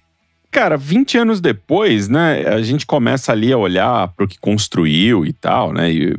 [0.51, 5.25] Cara, 20 anos depois, né, a gente começa ali a olhar para o que construiu
[5.25, 5.91] e tal, né?
[5.91, 6.15] E,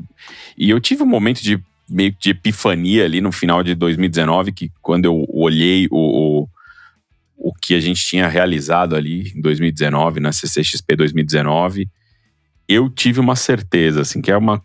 [0.59, 4.73] e eu tive um momento de meio de epifania ali no final de 2019, que
[4.83, 6.49] quando eu olhei o, o
[7.45, 11.89] o que a gente tinha realizado ali em 2019, na CCXP 2019,
[12.67, 14.63] eu tive uma certeza, assim, que é uma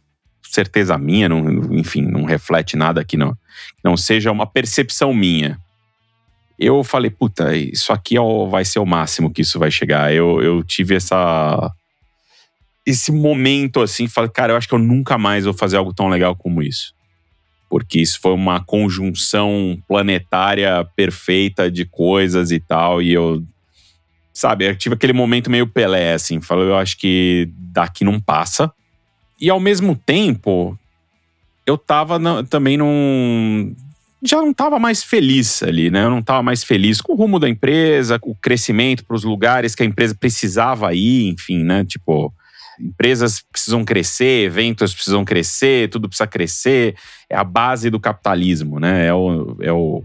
[0.53, 3.38] certeza minha, não, enfim, não reflete nada que não,
[3.83, 5.59] não seja uma percepção minha.
[6.57, 10.13] Eu falei, puta, isso aqui é vai ser o máximo que isso vai chegar.
[10.13, 11.71] Eu, eu tive essa.
[12.85, 16.09] Esse momento assim, falei, cara, eu acho que eu nunca mais vou fazer algo tão
[16.09, 16.93] legal como isso
[17.69, 23.43] porque isso foi uma conjunção planetária perfeita de coisas e tal, e eu,
[24.33, 28.73] sabe, eu tive aquele momento meio Pelé, assim, falou, eu acho que daqui não passa.
[29.39, 30.78] E ao mesmo tempo,
[31.65, 33.75] eu tava na, também num.
[34.21, 36.04] Já não tava mais feliz ali, né?
[36.04, 39.23] Eu não tava mais feliz com o rumo da empresa, com o crescimento para os
[39.23, 41.86] lugares que a empresa precisava ir, enfim, né?
[41.86, 42.34] Tipo,
[42.80, 46.95] empresas precisam crescer, eventos precisam crescer, tudo precisa crescer.
[47.30, 49.08] É a base do capitalismo, né?
[49.08, 50.04] É o, é o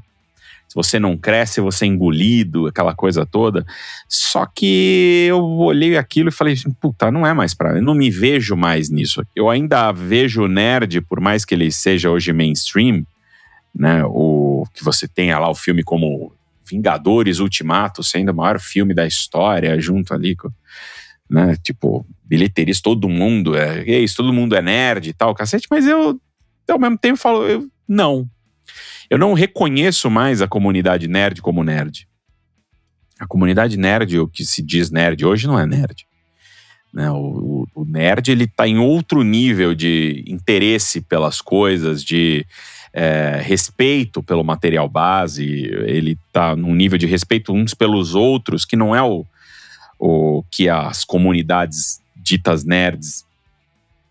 [0.74, 3.64] se você não cresce, você é engolido, aquela coisa toda.
[4.08, 8.10] Só que eu olhei aquilo e falei, puta, não é mais para, eu não me
[8.10, 9.24] vejo mais nisso.
[9.36, 13.06] Eu ainda vejo o nerd, por mais que ele seja hoje mainstream,
[13.72, 14.02] né?
[14.04, 16.32] O que você tenha lá o filme como
[16.68, 20.50] Vingadores Ultimato, sendo o maior filme da história, junto ali com
[21.30, 21.56] né?
[21.62, 25.86] Tipo, bilheterias, todo mundo é, é isso, todo mundo é nerd e tal, cacete, mas
[25.86, 26.20] eu,
[26.68, 28.28] ao mesmo tempo, falo, eu, não.
[29.14, 32.08] Eu não reconheço mais a comunidade nerd como nerd.
[33.16, 36.04] A comunidade nerd, o que se diz nerd hoje, não é nerd.
[36.92, 37.08] Né?
[37.12, 42.44] O, o, o nerd, ele tá em outro nível de interesse pelas coisas, de
[42.92, 45.44] é, respeito pelo material base,
[45.86, 49.24] ele tá num nível de respeito uns pelos outros, que não é o,
[49.96, 53.24] o que as comunidades ditas nerds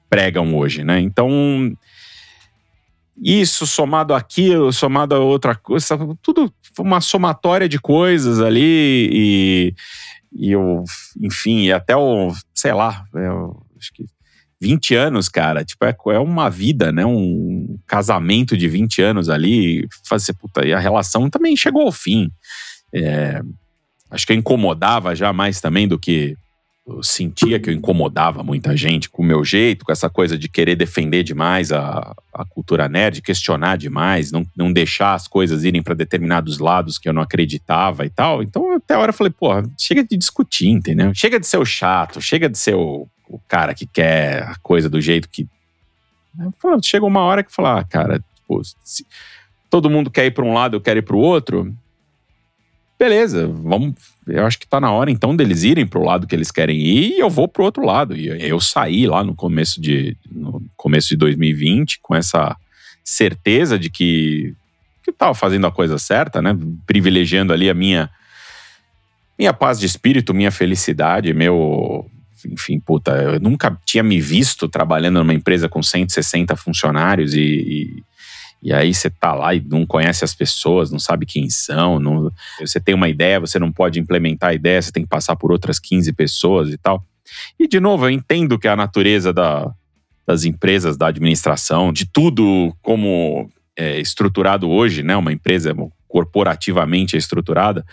[0.10, 1.02] pregam hoje, né?
[1.02, 1.76] Então,
[3.22, 9.76] isso somado aquilo, somado a outra coisa, tudo uma somatória de coisas ali e,
[10.34, 10.84] e eu,
[11.22, 14.06] enfim, até o, sei lá, eu, acho que
[14.64, 17.06] 20 anos, cara, tipo, é, é uma vida, né?
[17.06, 22.32] Um casamento de 20 anos ali, fazer, puta, e a relação também chegou ao fim.
[22.94, 23.42] É,
[24.10, 26.38] acho que incomodava já mais também do que
[26.86, 30.50] eu sentia que eu incomodava muita gente com o meu jeito, com essa coisa de
[30.50, 35.82] querer defender demais a, a cultura nerd, questionar demais, não, não deixar as coisas irem
[35.82, 38.44] para determinados lados que eu não acreditava e tal.
[38.44, 41.14] Então, até a hora eu falei, porra, chega de discutir, entendeu?
[41.16, 44.90] Chega de ser o chato, chega de ser o, o cara que quer a coisa
[44.90, 45.48] do jeito que.
[46.82, 49.06] Chega uma hora que fala, ah, cara, tipo, se
[49.70, 51.74] todo mundo quer ir para um lado, eu quero ir para o outro
[53.04, 53.96] beleza, vamos.
[54.26, 57.18] Eu acho que tá na hora então deles irem pro lado que eles querem ir
[57.18, 58.16] e eu vou pro outro lado.
[58.16, 62.56] E eu saí lá no começo de, no começo de 2020 com essa
[63.04, 64.56] certeza de que,
[65.04, 66.58] que eu tava fazendo a coisa certa, né?
[66.88, 68.10] Privilegiando ali a minha,
[69.38, 72.10] minha paz de espírito, minha felicidade, meu.
[72.46, 78.04] Enfim, puta, eu nunca tinha me visto trabalhando numa empresa com 160 funcionários e, e
[78.64, 82.32] e aí você tá lá e não conhece as pessoas, não sabe quem são, não,
[82.60, 85.52] você tem uma ideia, você não pode implementar a ideia, você tem que passar por
[85.52, 87.04] outras 15 pessoas e tal.
[87.60, 89.70] E de novo, eu entendo que a natureza da,
[90.26, 95.18] das empresas, da administração, de tudo como é estruturado hoje, né?
[95.18, 95.76] Uma empresa
[96.08, 97.84] corporativamente estruturada,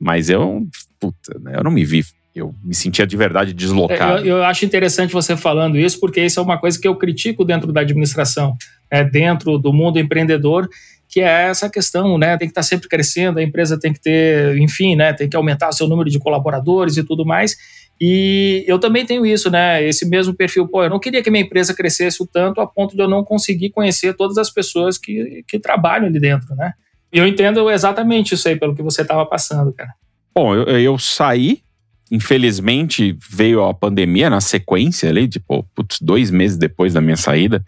[0.00, 0.66] mas eu,
[0.98, 2.04] puta, né, eu não me vi
[2.36, 4.18] eu me sentia de verdade deslocado.
[4.18, 7.46] Eu, eu, acho interessante você falando isso, porque isso é uma coisa que eu critico
[7.46, 8.54] dentro da administração,
[8.90, 10.68] é, dentro do mundo empreendedor,
[11.08, 12.36] que é essa questão, né?
[12.36, 15.12] Tem que estar sempre crescendo, a empresa tem que ter, enfim, né?
[15.12, 17.56] Tem que aumentar o seu número de colaboradores e tudo mais.
[18.00, 19.82] E eu também tenho isso, né?
[19.82, 20.68] Esse mesmo perfil.
[20.68, 23.24] Pô, eu não queria que minha empresa crescesse o tanto a ponto de eu não
[23.24, 26.72] conseguir conhecer todas as pessoas que, que trabalham ali dentro, né?
[27.12, 29.90] E eu entendo exatamente isso aí, pelo que você estava passando, cara.
[30.34, 31.62] Bom, eu, eu saí
[32.10, 37.64] Infelizmente veio a pandemia na sequência ali, tipo, putz, dois meses depois da minha saída,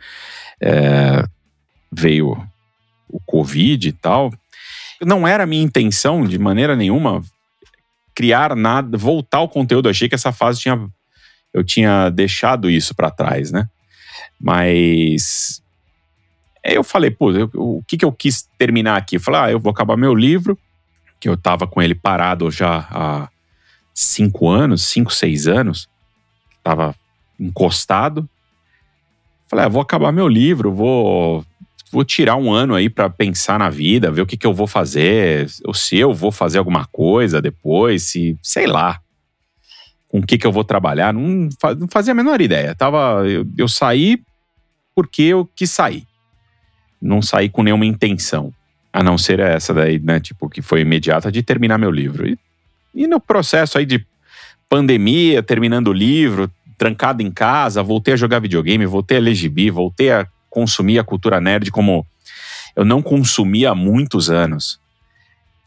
[0.60, 1.24] é,
[1.90, 2.36] veio
[3.08, 4.32] o Covid e tal.
[5.00, 7.22] Não era minha intenção, de maneira nenhuma,
[8.14, 9.86] criar nada, voltar ao conteúdo.
[9.86, 10.88] Eu achei que essa fase tinha.
[11.54, 13.68] Eu tinha deixado isso para trás, né?
[14.40, 15.62] Mas.
[16.64, 19.16] Eu falei, pô, eu, o que, que eu quis terminar aqui?
[19.16, 20.58] Eu falei, ah, eu vou acabar meu livro,
[21.20, 23.28] que eu tava com ele parado já há
[23.94, 25.88] cinco anos, cinco, seis anos,
[26.58, 26.94] estava
[27.38, 28.28] encostado.
[29.48, 31.44] Falei, ah, vou acabar meu livro, vou
[31.90, 34.66] vou tirar um ano aí para pensar na vida, ver o que, que eu vou
[34.66, 39.00] fazer, ou se eu vou fazer alguma coisa depois, se sei lá,
[40.06, 42.74] com o que, que eu vou trabalhar, não, não fazia a menor ideia.
[42.74, 44.20] Tava, eu, eu saí
[44.94, 46.04] porque eu quis sair,
[47.00, 48.52] não saí com nenhuma intenção,
[48.92, 52.28] a não ser essa daí, né, tipo que foi imediata de terminar meu livro.
[52.28, 52.38] E
[52.94, 54.04] e no processo aí de
[54.68, 59.68] pandemia, terminando o livro, trancado em casa, voltei a jogar videogame, voltei a ler gibi,
[59.68, 62.06] voltei a consumir a cultura nerd como
[62.76, 64.80] eu não consumia há muitos anos.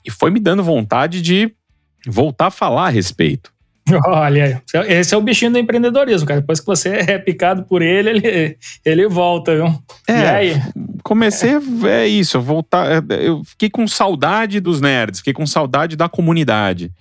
[0.05, 1.53] E foi me dando vontade de
[2.07, 3.51] voltar a falar a respeito.
[4.05, 6.39] Olha, esse é o bichinho do empreendedorismo, cara.
[6.39, 9.65] Depois que você é picado por ele, ele, ele volta, viu?
[10.07, 10.61] É, e aí?
[11.03, 11.51] Comecei,
[11.85, 13.03] é isso, voltar.
[13.09, 16.91] Eu fiquei com saudade dos nerds, fiquei com saudade da comunidade.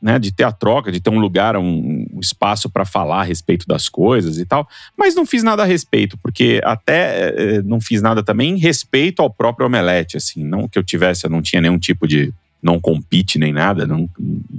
[0.00, 3.66] Né, de ter a troca, de ter um lugar, um, espaço para falar a respeito
[3.66, 8.00] das coisas e tal, mas não fiz nada a respeito, porque até eh, não fiz
[8.00, 11.60] nada também em respeito ao próprio Omelete, assim, não que eu tivesse, eu não tinha
[11.60, 12.32] nenhum tipo de
[12.62, 14.08] não compete nem nada, não,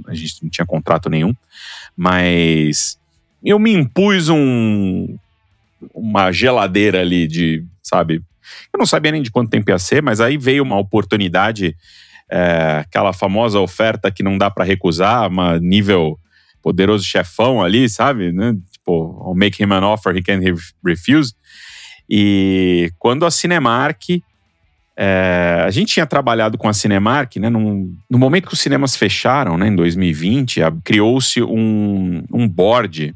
[0.06, 1.34] a gente não tinha contrato nenhum,
[1.96, 2.98] mas
[3.44, 5.16] eu me impus um,
[5.94, 8.22] uma geladeira ali de, sabe,
[8.72, 11.76] eu não sabia nem de quanto tempo ia ser, mas aí veio uma oportunidade,
[12.30, 16.18] é, aquela famosa oferta que não dá para recusar, uma nível
[16.62, 18.56] poderoso chefão ali, sabe, né?
[18.70, 20.44] Tipo, I'll make him an offer he can't
[20.84, 21.34] refuse.
[22.08, 24.22] E quando a Cinemark
[24.96, 27.48] é, a gente tinha trabalhado com a Cinemark, né?
[27.48, 33.14] Num, no momento que os cinemas fecharam, né, em 2020, criou-se um, um board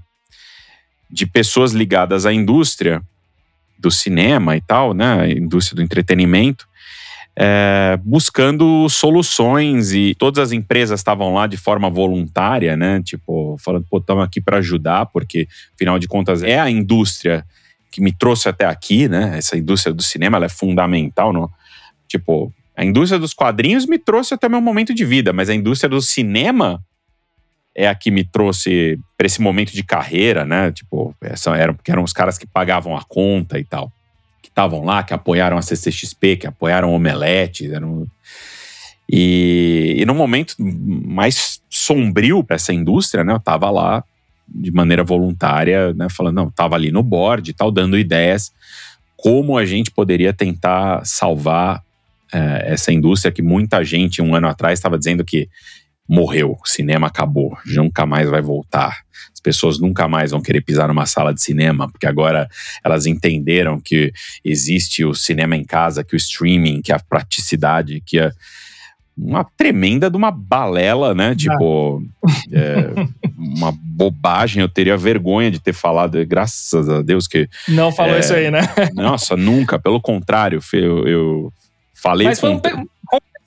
[1.11, 3.03] de pessoas ligadas à indústria
[3.79, 5.31] do cinema e tal, né?
[5.31, 6.67] indústria do entretenimento,
[7.37, 13.03] é, buscando soluções e todas as empresas estavam lá de forma voluntária, né?
[13.03, 17.45] Tipo, falando, pô, estamos aqui para ajudar, porque afinal de contas é a indústria
[17.91, 19.39] que me trouxe até aqui, né?
[19.39, 21.51] Essa indústria do cinema ela é fundamental no,
[22.15, 25.89] Tipo, a indústria dos quadrinhos me trouxe até meu momento de vida, mas a indústria
[25.89, 26.81] do cinema
[27.75, 30.71] é a que me trouxe para esse momento de carreira, né?
[30.71, 31.13] Tipo,
[31.57, 33.93] eram, eram os caras que pagavam a conta e tal.
[34.55, 37.73] Estavam lá, que apoiaram a CCXP, que apoiaram o Omelete.
[37.73, 38.07] Eram...
[39.11, 44.05] E, e no momento mais sombrio para essa indústria, né, eu estava lá
[44.49, 48.53] de maneira voluntária, né, falando, não, estava ali no board e tal, dando ideias
[49.25, 51.83] como a gente poderia tentar salvar
[52.31, 55.49] é, essa indústria que muita gente um ano atrás estava dizendo que
[56.09, 59.05] morreu, o cinema acabou, nunca mais vai voltar.
[59.33, 62.49] As pessoas nunca mais vão querer pisar numa sala de cinema, porque agora
[62.83, 64.13] elas entenderam que
[64.45, 68.33] existe o cinema em casa, que o streaming, que a praticidade, que a
[69.17, 71.35] uma tremenda de uma balela, né?
[71.35, 72.03] Tipo,
[72.53, 72.91] é,
[73.39, 74.61] uma bobagem.
[74.61, 77.49] Eu teria vergonha de ter falado, graças a Deus que.
[77.69, 78.63] Não falou é, isso aí, né?
[78.93, 79.79] Nossa, nunca.
[79.79, 81.53] Pelo contrário, eu, eu
[81.95, 82.27] falei.
[82.27, 82.61] Mas foi um,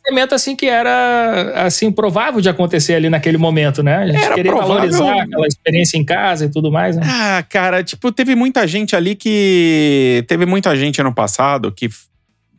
[0.08, 3.98] pensamento assim que era assim provável de acontecer ali naquele momento, né?
[3.98, 4.76] A gente era queria provável...
[4.76, 6.98] valorizar aquela experiência em casa e tudo mais.
[6.98, 7.04] Né?
[7.06, 10.24] Ah, cara, tipo, teve muita gente ali que.
[10.28, 11.90] Teve muita gente ano passado que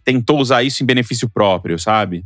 [0.05, 2.24] tentou usar isso em benefício próprio, sabe?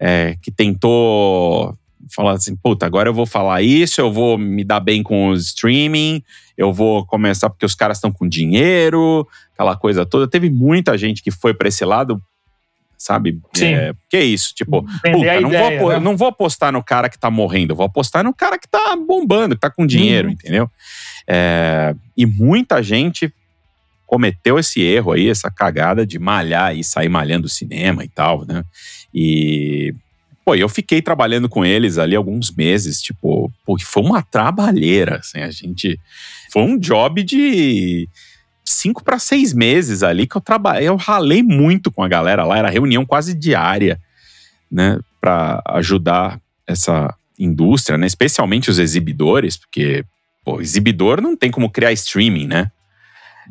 [0.00, 1.74] é, que tentou
[2.14, 5.34] falar assim, puta, agora eu vou falar isso, eu vou me dar bem com o
[5.34, 6.22] streaming,
[6.56, 10.28] eu vou começar porque os caras estão com dinheiro, aquela coisa toda.
[10.28, 12.22] Teve muita gente que foi para esse lado,
[12.98, 13.40] sabe?
[13.54, 13.74] Sim.
[13.74, 15.98] É, que é isso, tipo, puta, não, ideia, vou, né?
[16.00, 18.96] não vou apostar no cara que tá morrendo, eu vou apostar no cara que tá
[18.96, 20.34] bombando, que tá com dinheiro, Uhum.
[20.34, 20.70] entendeu?
[21.28, 23.32] É, e muita gente
[24.06, 28.46] cometeu esse erro aí, essa cagada de malhar e sair malhando o cinema e tal,
[28.46, 28.62] né?
[29.12, 29.92] E
[30.44, 35.40] pô, eu fiquei trabalhando com eles ali alguns meses, tipo, pô, foi uma trabalheira, assim,
[35.40, 35.98] a gente
[36.52, 38.08] foi um job de
[38.66, 42.58] cinco para seis meses ali que eu trabalhei, eu ralei muito com a galera lá,
[42.58, 44.00] era reunião quase diária,
[44.70, 50.04] né, para ajudar essa indústria, né, especialmente os exibidores, porque
[50.44, 52.70] pô, exibidor não tem como criar streaming, né?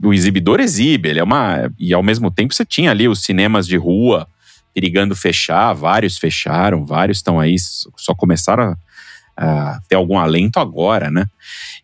[0.04, 1.72] O exibidor exibe, ele é uma.
[1.80, 4.28] E ao mesmo tempo você tinha ali os cinemas de rua
[4.74, 7.56] perigando fechar, vários fecharam, vários estão aí,
[7.96, 8.76] só começaram
[9.38, 11.26] a, a ter algum alento agora, né?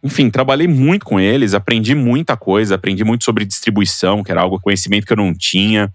[0.03, 4.59] Enfim, trabalhei muito com eles, aprendi muita coisa, aprendi muito sobre distribuição, que era algo,
[4.59, 5.93] conhecimento que eu não tinha.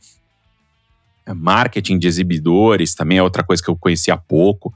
[1.35, 4.73] Marketing de exibidores também é outra coisa que eu conhecia pouco.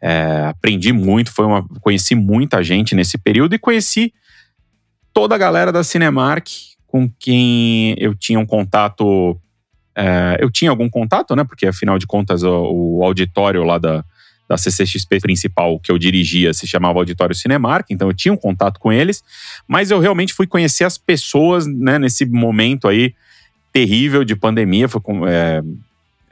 [0.00, 4.14] É, aprendi muito, foi uma, conheci muita gente nesse período e conheci
[5.12, 6.46] toda a galera da Cinemark
[6.86, 9.36] com quem eu tinha um contato.
[9.96, 11.42] é, eu tinha algum contato, né?
[11.42, 14.04] Porque afinal de contas o, o auditório lá da,
[14.48, 18.80] da CCXP principal que eu dirigia se chamava Auditório Cinemark, então eu tinha um contato
[18.80, 19.22] com eles,
[19.66, 21.98] mas eu realmente fui conhecer as pessoas, né?
[21.98, 23.14] Nesse momento aí
[23.72, 25.62] terrível de pandemia, foi com, é,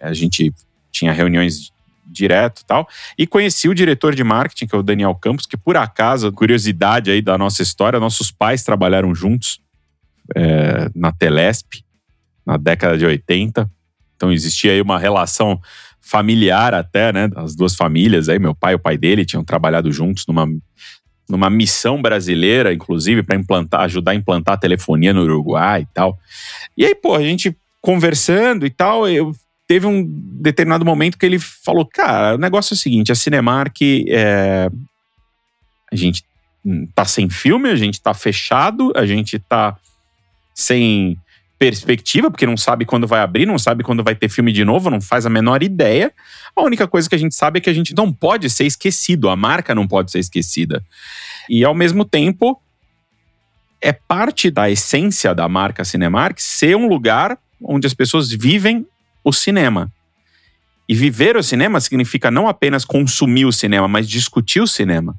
[0.00, 0.52] a gente
[0.90, 1.70] tinha reuniões
[2.06, 2.88] direto tal.
[3.18, 7.10] E conheci o diretor de marketing, que é o Daniel Campos, que por acaso, curiosidade
[7.10, 9.60] aí da nossa história, nossos pais trabalharam juntos
[10.34, 11.84] é, na Telesp,
[12.44, 13.70] na década de 80.
[14.16, 15.60] Então existia aí uma relação
[16.06, 17.28] familiar até, né?
[17.34, 20.46] As duas famílias aí, meu pai e o pai dele tinham trabalhado juntos numa,
[21.28, 26.16] numa missão brasileira, inclusive, para implantar, ajudar a implantar a telefonia no Uruguai e tal.
[26.78, 29.34] E aí, pô, a gente conversando e tal, eu
[29.66, 30.04] teve um
[30.40, 34.70] determinado momento que ele falou: Cara, o negócio é o seguinte, a Cinemark é,
[35.92, 36.24] a gente
[36.94, 39.76] tá sem filme, a gente tá fechado, a gente tá
[40.54, 41.18] sem
[41.58, 44.90] perspectiva, porque não sabe quando vai abrir, não sabe quando vai ter filme de novo,
[44.90, 46.12] não faz a menor ideia.
[46.54, 49.28] A única coisa que a gente sabe é que a gente não pode ser esquecido,
[49.28, 50.84] a marca não pode ser esquecida.
[51.48, 52.60] E ao mesmo tempo,
[53.80, 58.86] é parte da essência da marca Cinemark ser um lugar onde as pessoas vivem
[59.24, 59.90] o cinema.
[60.88, 65.14] E viver o cinema significa não apenas consumir o cinema, mas discutir o cinema.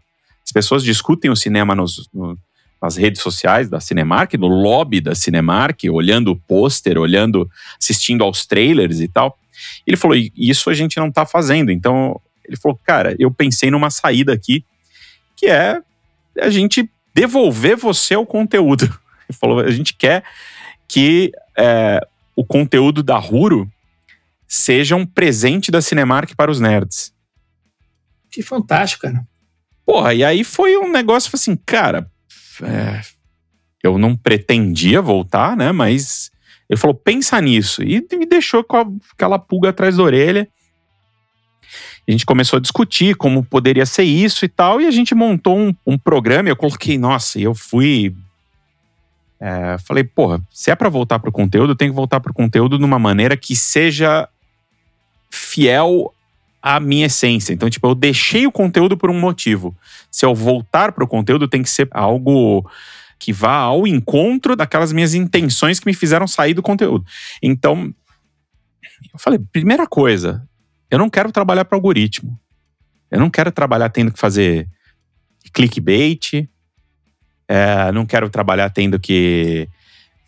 [0.46, 2.38] As pessoas discutem o cinema nos, no,
[2.82, 7.50] nas redes sociais da Cinemark, no lobby da Cinemark, olhando o pôster, olhando,
[7.82, 9.38] assistindo aos trailers e tal.
[9.86, 11.72] Ele falou: "E isso a gente não tá fazendo.
[11.72, 14.64] Então, ele falou: cara, eu pensei numa saída aqui,
[15.36, 15.82] que é
[16.40, 18.86] a gente devolver você ao conteúdo.
[19.28, 20.24] Ele falou: a gente quer
[20.88, 22.00] que é,
[22.36, 23.70] o conteúdo da Ruro
[24.48, 27.14] seja um presente da Cinemark para os nerds.
[28.32, 29.28] Que fantástico, cara.
[29.86, 32.10] Porra, e aí foi um negócio assim, cara,
[32.64, 33.02] é,
[33.84, 35.72] eu não pretendia voltar, né?
[35.72, 36.32] Mas
[36.70, 37.84] ele falou, pensa nisso.
[37.84, 40.48] E me deixou com aquela pulga atrás da orelha.
[42.08, 45.58] A gente começou a discutir como poderia ser isso e tal, e a gente montou
[45.58, 46.48] um, um programa.
[46.48, 48.16] Eu coloquei, nossa, eu fui.
[49.40, 52.86] é, falei, porra, se é pra voltar pro conteúdo, tem que voltar pro conteúdo de
[52.86, 54.28] uma maneira que seja
[55.30, 56.14] fiel
[56.76, 57.54] à minha essência.
[57.54, 59.76] Então, tipo, eu deixei o conteúdo por um motivo.
[60.12, 62.70] Se eu voltar pro conteúdo, tem que ser algo
[63.18, 67.06] que vá ao encontro daquelas minhas intenções que me fizeram sair do conteúdo.
[67.42, 67.94] Então,
[69.14, 70.48] eu falei, primeira coisa,
[70.92, 72.38] eu não quero trabalhar para algoritmo.
[73.10, 74.68] Eu não quero trabalhar tendo que fazer
[75.54, 76.50] clickbait.
[77.48, 79.70] É, não quero trabalhar tendo que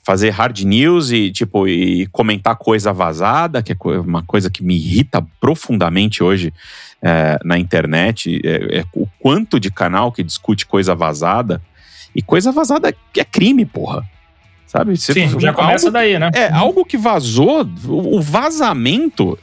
[0.10, 4.76] fazer hard news e tipo e comentar coisa vazada, que é uma coisa que me
[4.76, 6.51] irrita profundamente hoje
[6.99, 8.41] é, na internet.
[8.43, 11.62] É, é, o quanto de canal que discute coisa vazada.
[12.16, 14.03] E coisa vazada é crime, porra.
[14.66, 14.97] Sabe?
[14.97, 16.32] Você, Sim, já começa algo, daí, né?
[16.34, 19.38] É, algo que vazou, o vazamento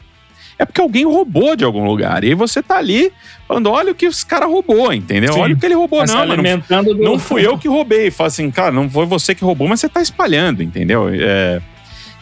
[0.58, 2.24] é porque alguém roubou de algum lugar.
[2.24, 3.12] E você tá ali
[3.46, 5.34] falando: olha o que os caras roubou, entendeu?
[5.34, 5.40] Sim.
[5.40, 6.00] Olha o que ele roubou.
[6.00, 6.94] Mas não, não, do...
[6.94, 8.10] não fui eu que roubei.
[8.10, 11.08] Fala assim, cara, não foi você que roubou, mas você tá espalhando, entendeu?
[11.12, 11.60] É,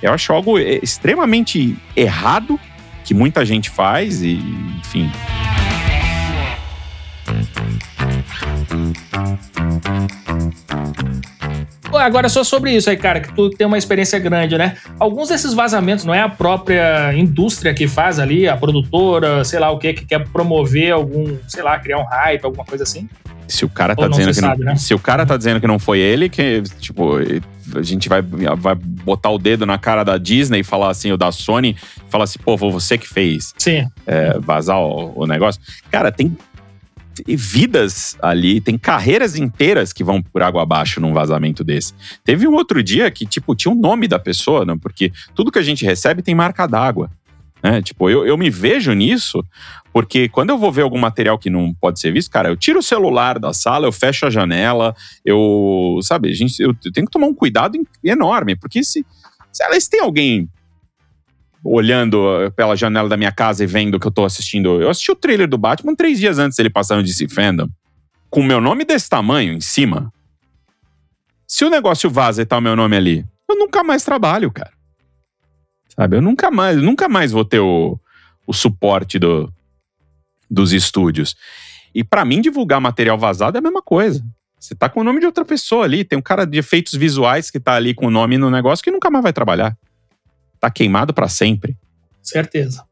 [0.03, 2.59] eu acho algo extremamente errado
[3.05, 4.41] que muita gente faz e,
[4.78, 5.11] enfim.
[12.05, 14.77] Agora, só sobre isso aí, cara, que tu tem uma experiência grande, né?
[14.99, 19.70] Alguns desses vazamentos não é a própria indústria que faz ali, a produtora, sei lá
[19.70, 23.09] o que, que quer promover algum, sei lá, criar um hype, alguma coisa assim?
[23.49, 24.77] Se o cara tá dizendo que sabe, não, né?
[24.77, 27.16] se o cara tá dizendo que não foi ele, que tipo,
[27.75, 31.16] a gente vai, vai botar o dedo na cara da Disney e falar assim, ou
[31.16, 31.77] da Sony,
[32.09, 33.55] falar assim, pô, foi você que fez.
[33.59, 33.87] Sim.
[34.07, 35.61] É, vazar o, o negócio.
[35.91, 36.37] Cara, tem
[37.26, 41.94] vidas ali, tem carreiras inteiras que vão por água abaixo num vazamento desse.
[42.24, 44.76] Teve um outro dia que, tipo, tinha o um nome da pessoa, né?
[44.80, 47.10] Porque tudo que a gente recebe tem marca d'água.
[47.62, 47.80] Né?
[47.80, 49.42] Tipo, eu, eu me vejo nisso,
[49.90, 52.80] porque quando eu vou ver algum material que não pode ser visto, cara, eu tiro
[52.80, 54.94] o celular da sala, eu fecho a janela,
[55.24, 55.98] eu.
[56.02, 59.06] Sabe, gente, eu tenho que tomar um cuidado enorme, porque se,
[59.50, 60.46] se, se tem alguém
[61.64, 64.80] olhando eh, pela janela da minha casa e vendo que eu tô assistindo.
[64.82, 67.68] Eu assisti o trailer do Batman três dias antes dele passar no DC Fandom.
[68.28, 70.12] Com o meu nome desse tamanho em cima.
[71.46, 74.72] Se o negócio vaza e tá o meu nome ali, eu nunca mais trabalho, cara.
[75.88, 76.16] Sabe?
[76.16, 77.98] Eu nunca mais, nunca mais vou ter o,
[78.46, 79.50] o suporte do,
[80.50, 81.34] dos estúdios.
[81.94, 84.22] E para mim, divulgar material vazado é a mesma coisa.
[84.58, 86.04] Você tá com o nome de outra pessoa ali.
[86.04, 88.90] Tem um cara de efeitos visuais que tá ali com o nome no negócio que
[88.90, 89.76] nunca mais vai trabalhar
[90.64, 91.76] tá queimado para sempre.
[92.22, 92.84] Certeza.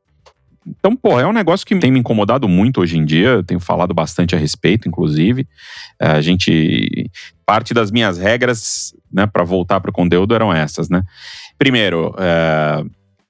[0.66, 3.28] Então, pô, é um negócio que tem me incomodado muito hoje em dia.
[3.28, 5.46] Eu tenho falado bastante a respeito, inclusive.
[6.00, 7.10] É, a gente.
[7.44, 11.02] Parte das minhas regras, né, para voltar para o conteúdo eram essas, né?
[11.58, 12.84] Primeiro, é,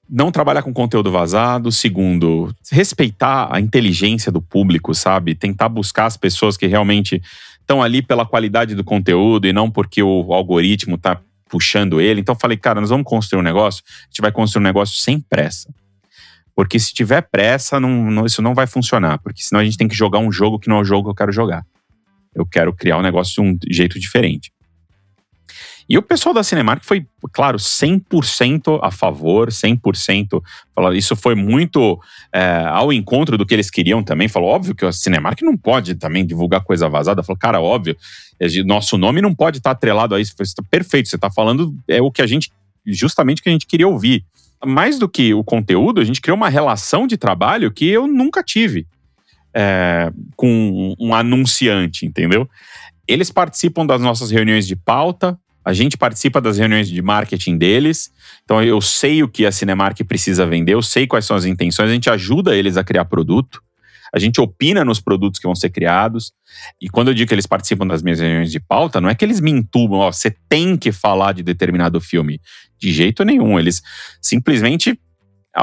[0.08, 1.72] não trabalhar com conteúdo vazado.
[1.72, 5.34] Segundo, respeitar a inteligência do público, sabe?
[5.34, 7.22] Tentar buscar as pessoas que realmente
[7.60, 11.18] estão ali pela qualidade do conteúdo e não porque o algoritmo tá
[11.52, 12.22] puxando ele.
[12.22, 15.20] Então falei, cara, nós vamos construir um negócio, a gente vai construir um negócio sem
[15.20, 15.70] pressa.
[16.56, 19.18] Porque se tiver pressa, não, não, isso não vai funcionar.
[19.18, 21.10] Porque senão a gente tem que jogar um jogo que não é o jogo que
[21.10, 21.62] eu quero jogar.
[22.34, 24.50] Eu quero criar um negócio de um jeito diferente.
[25.92, 30.42] E o pessoal da Cinemark foi, claro, 100% a favor, 100%.
[30.94, 32.00] Isso foi muito
[32.32, 34.26] é, ao encontro do que eles queriam também.
[34.26, 37.22] Falou, óbvio que a Cinemark não pode também divulgar coisa vazada.
[37.22, 37.94] Falou, cara, óbvio,
[38.64, 40.34] nosso nome não pode estar atrelado a isso.
[40.34, 42.50] Tá perfeito, você está falando é o que a gente,
[42.86, 44.24] justamente o que a gente queria ouvir.
[44.64, 48.42] Mais do que o conteúdo, a gente criou uma relação de trabalho que eu nunca
[48.42, 48.86] tive.
[49.52, 52.48] É, com um anunciante, entendeu?
[53.06, 58.10] Eles participam das nossas reuniões de pauta, a gente participa das reuniões de marketing deles,
[58.44, 61.90] então eu sei o que a Cinemark precisa vender, eu sei quais são as intenções,
[61.90, 63.62] a gente ajuda eles a criar produto,
[64.14, 66.32] a gente opina nos produtos que vão ser criados.
[66.78, 69.24] E quando eu digo que eles participam das minhas reuniões de pauta, não é que
[69.24, 72.38] eles me entubam, ó, você tem que falar de determinado filme.
[72.78, 73.58] De jeito nenhum.
[73.58, 73.80] Eles
[74.20, 75.00] simplesmente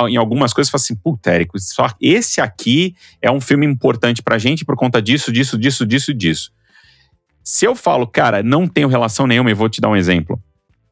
[0.08, 1.58] em algumas coisas falam assim, puta, Érico,
[2.02, 6.52] esse aqui é um filme importante pra gente por conta disso, disso, disso, disso, disso.
[7.50, 10.40] Se eu falo, cara, não tenho relação nenhuma, e vou te dar um exemplo.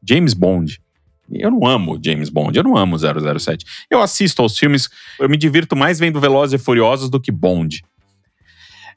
[0.02, 0.82] James Bond.
[1.30, 3.64] Eu não amo James Bond, eu não amo 007.
[3.88, 4.88] Eu assisto aos filmes,
[5.20, 7.84] eu me divirto mais vendo Velozes e Furiosos do que Bond.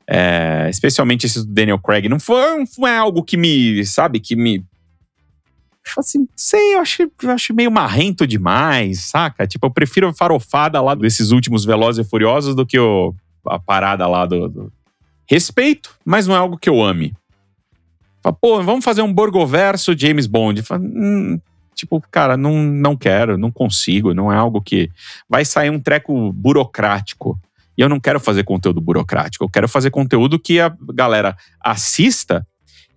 [0.09, 2.09] É, especialmente esses do Daniel Craig.
[2.09, 4.65] Não foi, não é algo que me, sabe, que me.
[5.95, 9.45] Assim, sei, eu acho, eu acho meio marrento demais, saca?
[9.45, 13.13] Tipo, eu prefiro a farofada lá desses últimos Velozes e Furiosos do que o,
[13.45, 14.73] a parada lá do, do.
[15.29, 17.13] Respeito, mas não é algo que eu ame.
[18.21, 20.61] Fala, pô, vamos fazer um Borgoverso James Bond.
[20.61, 21.39] Fala, hum,
[21.75, 24.89] tipo, cara, não, não quero, não consigo, não é algo que.
[25.27, 27.39] Vai sair um treco burocrático.
[27.77, 29.43] E eu não quero fazer conteúdo burocrático.
[29.43, 32.45] Eu quero fazer conteúdo que a galera assista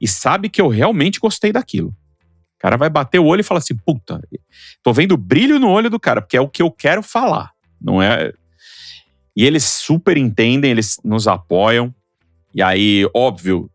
[0.01, 1.89] e sabe que eu realmente gostei daquilo.
[1.89, 4.21] O cara vai bater o olho e falar assim: puta,
[4.83, 7.53] tô vendo brilho no olho do cara, porque é o que eu quero falar.
[7.81, 8.33] Não é.
[9.37, 11.95] E eles super entendem, eles nos apoiam.
[12.55, 13.71] E aí, óbvio,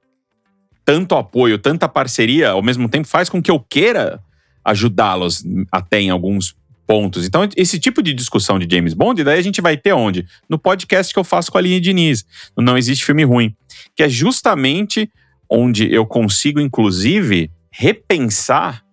[0.90, 4.20] tanto apoio, tanta parceria, ao mesmo tempo faz com que eu queira
[4.66, 6.56] ajudá-los até em alguns
[6.88, 7.28] pontos.
[7.28, 10.26] Então, esse tipo de discussão de James Bond, daí a gente vai ter onde?
[10.50, 12.26] No podcast que eu faço com a Aline Diniz,
[12.58, 13.56] no Não Existe Filme Ruim,
[13.96, 15.08] que é justamente
[15.48, 18.84] onde eu consigo, inclusive, repensar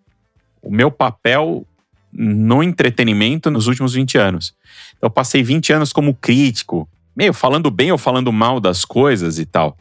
[0.61, 1.66] o meu papel
[2.12, 4.55] no entretenimento nos últimos 20 anos.
[4.99, 6.86] Então, eu passei 20 anos como crítico,
[7.16, 9.78] meio falando bem ou falando mal das coisas e tal.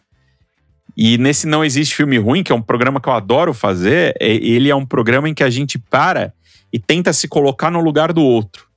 [0.96, 4.36] E nesse Não Existe Filme Ruim, que é um programa que eu adoro fazer, é,
[4.36, 6.34] ele é um programa em que a gente para
[6.72, 8.68] e tenta se colocar no lugar do outro.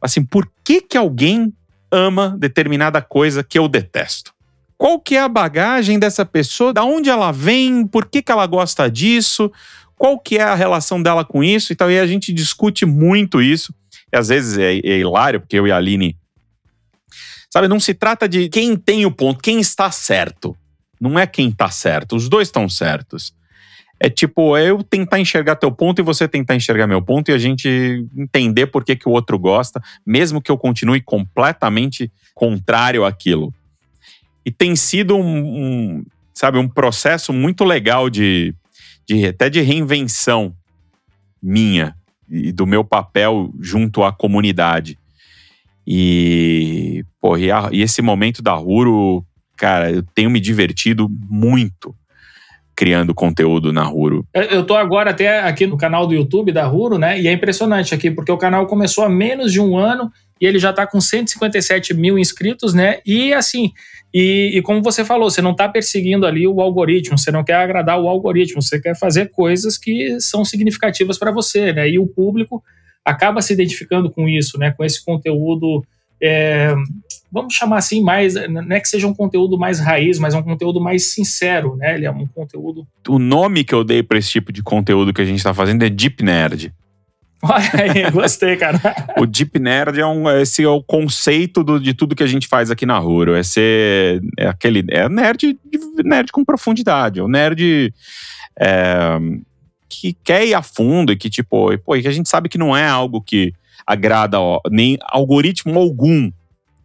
[0.00, 1.52] Assim, por que que alguém
[1.90, 4.32] ama determinada coisa que eu detesto?
[4.78, 6.72] Qual que é a bagagem dessa pessoa?
[6.72, 7.86] Da onde ela vem?
[7.86, 9.52] Por que que ela gosta disso?
[9.94, 11.72] Qual que é a relação dela com isso?
[11.72, 13.72] E tal, e a gente discute muito isso.
[14.12, 16.16] E às vezes é, é hilário, porque eu e a Aline
[17.52, 20.56] Sabe, não se trata de quem tem o ponto, quem está certo.
[21.02, 23.34] Não é quem está certo, os dois estão certos.
[23.98, 27.34] É tipo, é eu tentar enxergar teu ponto e você tentar enxergar meu ponto e
[27.34, 33.04] a gente entender por que, que o outro gosta, mesmo que eu continue completamente contrário
[33.04, 33.52] àquilo.
[34.44, 38.54] E tem sido um, um sabe, um processo muito legal de,
[39.06, 40.54] de até de reinvenção
[41.42, 41.96] minha
[42.28, 44.98] e do meu papel junto à comunidade.
[45.86, 49.24] E, pô, e, a, e esse momento da Ruro,
[49.56, 51.94] cara, eu tenho me divertido muito
[52.74, 54.26] criando conteúdo na Ruro.
[54.34, 57.20] Eu tô agora até aqui no canal do YouTube da Ruro, né?
[57.20, 60.58] E é impressionante aqui, porque o canal começou há menos de um ano e ele
[60.58, 62.98] já está com 157 mil inscritos, né?
[63.06, 63.72] E assim,
[64.12, 67.54] e, e, como você falou, você não está perseguindo ali o algoritmo, você não quer
[67.54, 71.88] agradar o algoritmo, você quer fazer coisas que são significativas para você, né?
[71.88, 72.62] E o público
[73.04, 74.70] acaba se identificando com isso, né?
[74.70, 75.84] Com esse conteúdo,
[76.22, 76.74] é,
[77.30, 80.42] vamos chamar assim, mais, não é que seja um conteúdo mais raiz, mas é um
[80.42, 81.94] conteúdo mais sincero, né?
[81.94, 82.86] Ele é um conteúdo.
[83.08, 85.82] O nome que eu dei para esse tipo de conteúdo que a gente está fazendo
[85.82, 86.72] é Deep Nerd.
[87.42, 88.78] Olha aí, gostei, cara.
[89.18, 92.46] o Deep Nerd é um, esse é o conceito do, de tudo que a gente
[92.46, 93.34] faz aqui na Ruro.
[93.34, 95.58] É ser é aquele é nerd,
[96.04, 97.92] nerd com profundidade, o nerd
[98.60, 99.18] é,
[99.88, 102.76] que quer ir a fundo e que, tipo, pô, que a gente sabe que não
[102.76, 103.52] é algo que
[103.92, 106.30] agrada ó, nem algoritmo algum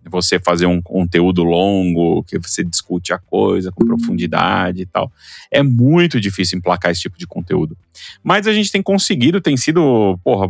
[0.10, 5.12] você fazer um conteúdo longo, que você discute a coisa com profundidade e tal.
[5.52, 7.78] É muito difícil emplacar esse tipo de conteúdo.
[8.24, 10.48] Mas a gente tem conseguido, tem sido, porra,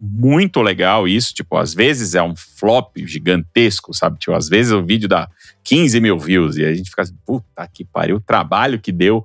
[0.00, 1.32] muito legal isso.
[1.32, 4.18] Tipo, às vezes é um flop gigantesco, sabe?
[4.18, 5.28] Tipo, às vezes o vídeo dá
[5.64, 9.24] 15 mil views e a gente fica assim, puta que pariu, o trabalho que deu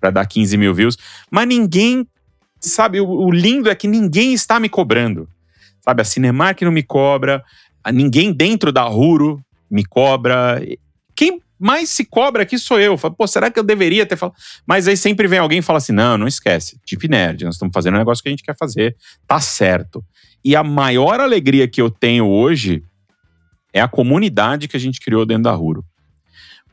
[0.00, 0.96] para dar 15 mil views.
[1.30, 2.06] Mas ninguém
[2.60, 5.28] sabe, o, o, lindo é que ninguém está me cobrando.
[5.86, 7.44] Sabe, a Cinemark não me cobra,
[7.92, 10.60] ninguém dentro da Ruro me cobra.
[11.14, 12.98] Quem mais se cobra aqui sou eu.
[12.98, 14.36] Falo, Pô, será que eu deveria ter falado?
[14.66, 16.78] Mas aí sempre vem alguém e fala assim: não, não esquece.
[16.84, 18.96] Tipo nerd, nós estamos fazendo um negócio que a gente quer fazer.
[19.26, 20.04] Tá certo.
[20.44, 22.82] E a maior alegria que eu tenho hoje
[23.72, 25.84] é a comunidade que a gente criou dentro da Ruro.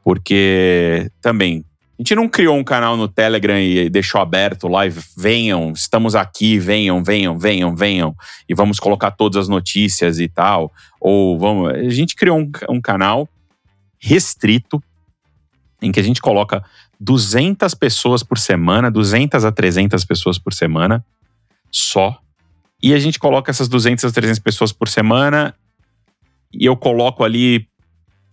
[0.03, 1.63] Porque também
[1.97, 6.15] a gente não criou um canal no Telegram e deixou aberto lá e venham, estamos
[6.15, 8.15] aqui, venham, venham, venham, venham,
[8.49, 10.71] e vamos colocar todas as notícias e tal.
[10.99, 11.71] Ou vamos.
[11.71, 13.29] A gente criou um, um canal
[13.99, 14.83] restrito
[15.83, 16.63] em que a gente coloca
[16.99, 21.05] 200 pessoas por semana, 200 a 300 pessoas por semana,
[21.71, 22.17] só.
[22.81, 25.53] E a gente coloca essas 200 a 300 pessoas por semana
[26.51, 27.67] e eu coloco ali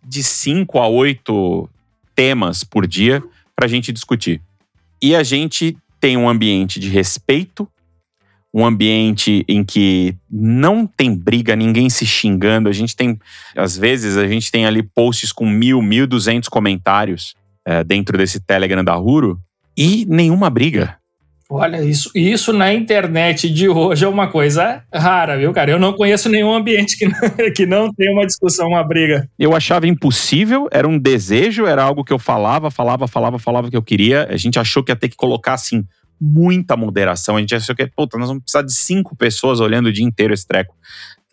[0.03, 1.69] de 5 a 8
[2.15, 3.23] temas por dia
[3.61, 4.41] para a gente discutir.
[5.03, 7.69] E a gente tem um ambiente de respeito,
[8.55, 12.71] um ambiente em que não tem briga, ninguém se xingando.
[12.71, 13.19] A gente tem,
[13.55, 17.35] às vezes, a gente tem ali posts com mil, mil duzentos comentários
[17.67, 19.39] é, dentro desse Telegram da Ruro
[19.77, 20.99] e nenhuma briga.
[21.53, 25.73] Olha, isso, isso na internet de hoje é uma coisa rara, viu, cara?
[25.73, 27.09] Eu não conheço nenhum ambiente que,
[27.51, 29.29] que não tem uma discussão, uma briga.
[29.37, 33.77] Eu achava impossível, era um desejo, era algo que eu falava, falava, falava, falava que
[33.77, 34.29] eu queria.
[34.31, 35.85] A gente achou que ia ter que colocar, assim,
[36.21, 37.37] muita moderação.
[37.37, 40.33] A gente achou que, puta, nós vamos precisar de cinco pessoas olhando o dia inteiro
[40.33, 40.77] esse treco.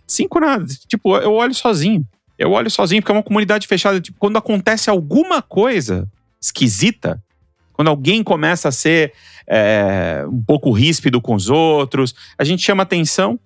[0.08, 0.66] Cinco nada.
[0.88, 2.04] Tipo, eu olho sozinho.
[2.40, 4.02] Eu olho sozinho, porque é uma comunidade fechada.
[4.02, 6.10] Tipo, quando acontece alguma coisa
[6.42, 7.22] esquisita,
[7.78, 9.14] quando alguém começa a ser
[9.48, 13.40] é, um pouco ríspido com os outros, a gente chama atenção.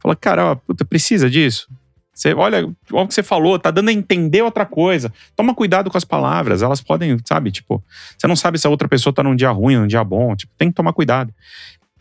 [0.00, 1.68] Fala, cara, ó, puta, precisa disso.
[2.12, 5.12] Você olha, olha o que você falou, tá dando a entender outra coisa.
[5.36, 7.80] Toma cuidado com as palavras, elas podem, sabe, tipo,
[8.18, 10.52] você não sabe se a outra pessoa tá num dia ruim, num dia bom, tipo,
[10.58, 11.32] tem que tomar cuidado.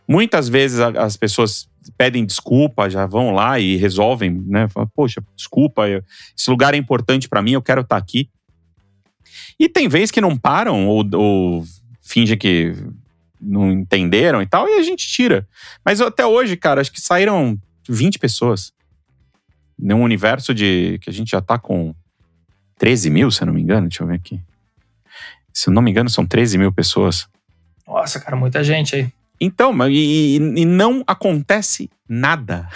[0.08, 4.68] Muitas vezes as pessoas pedem desculpa, já vão lá e resolvem, né?
[4.68, 5.84] Fala, Poxa, desculpa,
[6.36, 8.30] esse lugar é importante para mim, eu quero estar tá aqui.
[9.60, 11.66] E tem vezes que não param ou, ou
[12.01, 12.74] fingem que
[13.39, 15.47] não entenderam e tal, e a gente tira.
[15.84, 18.74] Mas até hoje, cara, acho que saíram 20 pessoas.
[19.78, 20.97] Num universo de.
[21.01, 21.93] que a gente já tá com
[22.78, 23.89] 13 mil, se eu não me engano.
[23.89, 24.39] Deixa eu ver aqui.
[25.53, 27.28] Se eu não me engano, são 13 mil pessoas.
[27.86, 29.10] Nossa, cara, muita gente aí.
[29.39, 32.68] Então, e, e não acontece nada.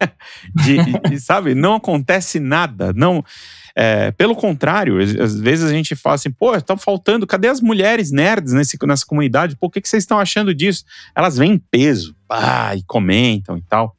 [0.64, 1.54] de, de, sabe?
[1.54, 2.92] Não acontece nada.
[2.94, 3.24] Não.
[3.80, 8.10] É, pelo contrário, às vezes a gente fala assim, pô, tá faltando, cadê as mulheres
[8.10, 9.56] nerds nesse, nessa comunidade?
[9.60, 10.84] O que, que vocês estão achando disso?
[11.14, 13.94] Elas vêm em peso, ah, e comentam e tal.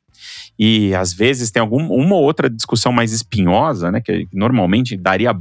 [0.57, 4.01] E às vezes tem alguma uma ou outra discussão mais espinhosa, né?
[4.01, 5.33] Que normalmente daria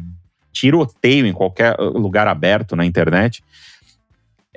[0.53, 3.43] tiroteio em qualquer lugar aberto na internet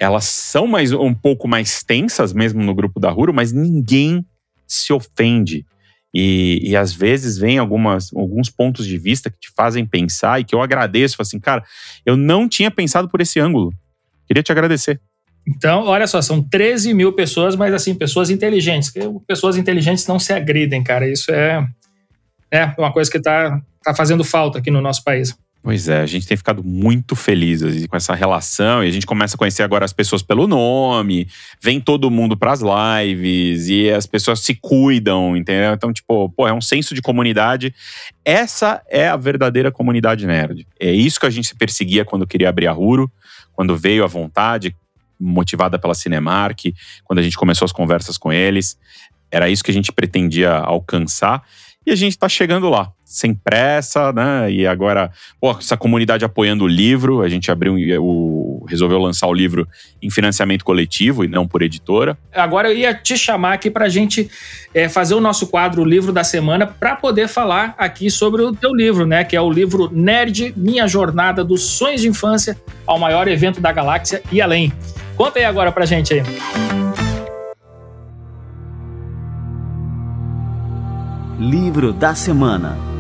[0.01, 4.25] elas são mais um pouco mais tensas mesmo no grupo da Ruro, mas ninguém
[4.65, 5.63] se ofende.
[6.13, 10.43] E, e às vezes vem algumas, alguns pontos de vista que te fazem pensar e
[10.43, 11.21] que eu agradeço.
[11.21, 11.63] Assim, cara,
[12.05, 13.73] eu não tinha pensado por esse ângulo.
[14.27, 14.99] Queria te agradecer.
[15.47, 18.93] Então, olha só, são 13 mil pessoas, mas assim, pessoas inteligentes.
[19.25, 21.09] Pessoas inteligentes não se agridem, cara.
[21.09, 21.65] Isso é,
[22.51, 25.35] é uma coisa que está tá fazendo falta aqui no nosso país.
[25.63, 29.35] Pois é, a gente tem ficado muito feliz com essa relação e a gente começa
[29.35, 31.27] a conhecer agora as pessoas pelo nome,
[31.61, 35.71] vem todo mundo para as lives e as pessoas se cuidam, entendeu?
[35.71, 37.75] Então, tipo, pô, é um senso de comunidade.
[38.25, 40.65] Essa é a verdadeira comunidade nerd.
[40.79, 43.11] É isso que a gente se perseguia quando queria abrir a Ruro,
[43.53, 44.75] quando veio à vontade,
[45.19, 48.79] motivada pela Cinemark, quando a gente começou as conversas com eles.
[49.29, 51.43] Era isso que a gente pretendia alcançar
[51.85, 54.51] e a gente está chegando lá sem pressa, né?
[54.51, 59.33] E agora, pô, essa comunidade apoiando o livro, a gente abriu o resolveu lançar o
[59.33, 59.67] livro
[60.01, 62.17] em financiamento coletivo e não por editora.
[62.33, 64.29] Agora eu ia te chamar aqui para a gente
[64.73, 68.53] é, fazer o nosso quadro o livro da semana para poder falar aqui sobre o
[68.53, 69.23] teu livro, né?
[69.25, 72.57] Que é o livro Nerd: Minha Jornada dos Sonhos de Infância
[72.87, 74.71] ao maior evento da galáxia e além.
[75.17, 76.23] Conta aí agora para gente aí.
[81.37, 82.90] Livro da semana.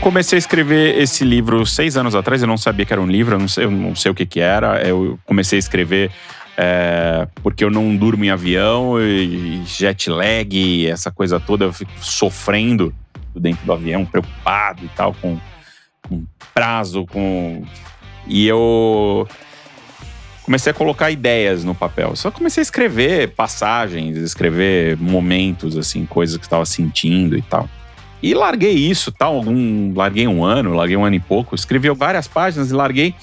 [0.00, 3.34] Comecei a escrever esse livro seis anos atrás, eu não sabia que era um livro,
[3.34, 4.82] eu não sei, eu não sei o que, que era.
[4.82, 6.10] Eu comecei a escrever
[6.56, 11.92] é, porque eu não durmo em avião, e jet lag, essa coisa toda, eu fico
[12.00, 12.94] sofrendo
[13.34, 15.38] dentro do avião, preocupado e tal, com,
[16.08, 17.64] com prazo, com.
[18.26, 19.26] E eu
[20.42, 22.14] comecei a colocar ideias no papel.
[22.16, 27.68] Só comecei a escrever passagens, escrever momentos, assim, coisas que estava sentindo e tal.
[28.22, 32.28] E larguei isso, tal, algum, larguei um ano, larguei um ano e pouco, escrevi várias
[32.28, 33.14] páginas e larguei.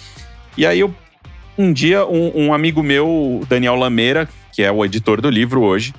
[0.58, 0.94] E aí eu,
[1.58, 5.94] um dia, um, um amigo meu, Daniel Lameira, que é o editor do livro hoje,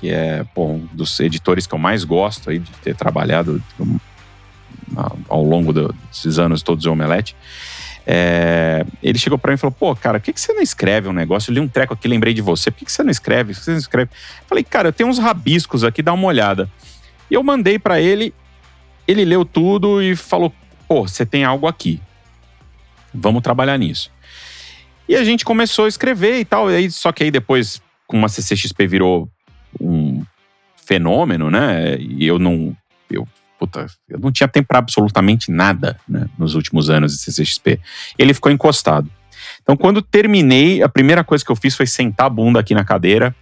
[0.00, 3.62] que é pô, um dos editores que eu mais gosto aí de ter trabalhado
[5.28, 7.36] ao longo desses anos todos o Omelete.
[8.06, 11.08] É, ele chegou para mim e falou: Pô, cara, por que, que você não escreve
[11.08, 11.50] um negócio?
[11.50, 12.70] Eu li um treco aqui, lembrei de você.
[12.70, 13.52] Por que, que você não escreve?
[13.52, 14.10] Por que você não escreve?
[14.48, 16.68] falei, cara, eu tenho uns rabiscos aqui, dá uma olhada.
[17.30, 18.34] E eu mandei para ele,
[19.10, 20.52] ele leu tudo e falou:
[20.88, 22.00] pô, você tem algo aqui.
[23.12, 24.10] Vamos trabalhar nisso.
[25.08, 26.70] E a gente começou a escrever e tal.
[26.70, 29.28] E aí, só que aí depois, com a CCXP virou
[29.80, 30.24] um
[30.76, 31.96] fenômeno, né?
[31.98, 32.76] E eu não.
[33.10, 33.26] Eu,
[33.58, 37.80] puta, eu não tinha tempo para absolutamente nada né, nos últimos anos de CCXP.
[38.16, 39.10] Ele ficou encostado.
[39.62, 42.84] Então, quando terminei, a primeira coisa que eu fiz foi sentar a bunda aqui na
[42.84, 43.34] cadeira,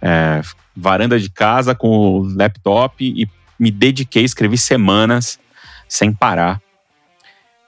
[0.00, 0.40] é,
[0.76, 3.28] varanda de casa com o laptop e
[3.62, 5.38] me dediquei, escrevi semanas
[5.88, 6.60] sem parar.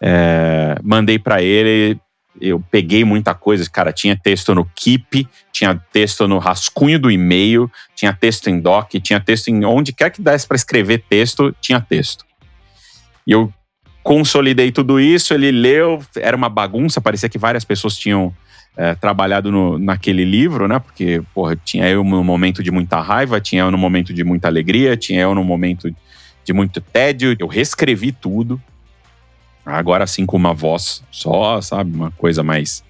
[0.02, 1.96] É, mandei para ele,
[2.40, 7.70] eu peguei muita coisa, cara, tinha texto no Keep, tinha texto no rascunho do e-mail,
[7.94, 11.80] tinha texto em doc, tinha texto em onde quer que desse para escrever texto, tinha
[11.80, 12.24] texto.
[13.24, 13.54] E eu
[14.02, 18.34] consolidei tudo isso, ele leu, era uma bagunça, parecia que várias pessoas tinham
[18.76, 20.78] é, trabalhado no, naquele livro, né?
[20.78, 24.48] Porque, porra, tinha eu no momento de muita raiva, tinha eu no momento de muita
[24.48, 25.94] alegria, tinha eu no momento
[26.44, 27.36] de muito tédio.
[27.38, 28.60] Eu reescrevi tudo.
[29.64, 31.94] Agora sim com uma voz só, sabe?
[31.94, 32.84] Uma coisa mais.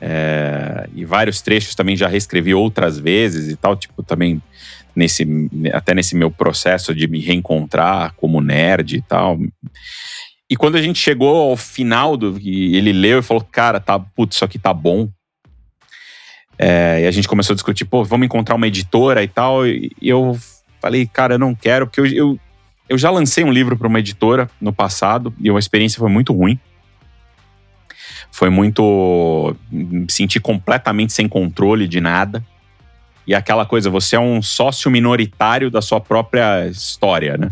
[0.00, 4.40] É, e vários trechos também já reescrevi outras vezes e tal, tipo, também
[4.94, 5.26] nesse
[5.72, 9.38] até nesse meu processo de me reencontrar como nerd e tal.
[10.50, 14.36] E quando a gente chegou ao final do ele leu e falou, cara, tá, putz,
[14.36, 15.08] isso aqui tá bom.
[16.58, 19.66] É, e a gente começou a discutir, pô, vamos encontrar uma editora e tal.
[19.66, 20.36] E eu
[20.80, 22.40] falei, cara, eu não quero, porque eu, eu,
[22.88, 26.32] eu já lancei um livro para uma editora no passado e a experiência foi muito
[26.32, 26.58] ruim.
[28.30, 29.56] Foi muito.
[29.70, 32.44] Me senti completamente sem controle de nada.
[33.26, 37.50] E aquela coisa, você é um sócio minoritário da sua própria história, né?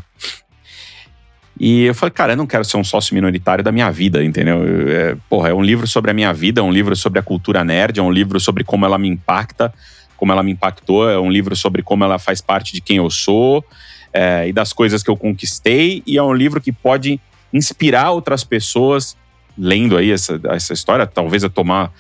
[1.59, 4.63] E eu falei, cara, eu não quero ser um sócio minoritário da minha vida, entendeu?
[4.89, 7.65] É, porra, é um livro sobre a minha vida, é um livro sobre a cultura
[7.65, 9.73] nerd, é um livro sobre como ela me impacta,
[10.17, 13.09] como ela me impactou, é um livro sobre como ela faz parte de quem eu
[13.09, 13.65] sou
[14.13, 17.21] é, e das coisas que eu conquistei, e é um livro que pode
[17.53, 19.17] inspirar outras pessoas
[19.57, 21.91] lendo aí essa, essa história, talvez a tomar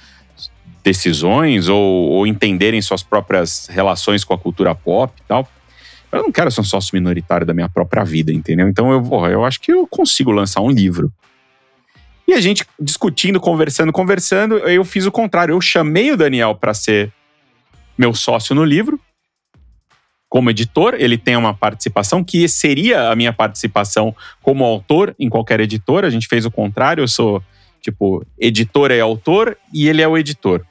[0.84, 5.48] decisões ou, ou entenderem suas próprias relações com a cultura pop e tal.
[6.12, 8.68] Eu não quero ser um sócio minoritário da minha própria vida, entendeu?
[8.68, 11.12] Então eu vou, eu acho que eu consigo lançar um livro.
[12.28, 15.52] E a gente discutindo, conversando, conversando, eu fiz o contrário.
[15.52, 17.12] Eu chamei o Daniel para ser
[17.96, 18.98] meu sócio no livro,
[20.28, 20.94] como editor.
[20.98, 26.08] Ele tem uma participação que seria a minha participação como autor em qualquer editora.
[26.08, 27.02] A gente fez o contrário.
[27.02, 27.40] Eu sou,
[27.80, 30.64] tipo, editor e autor e ele é o editor.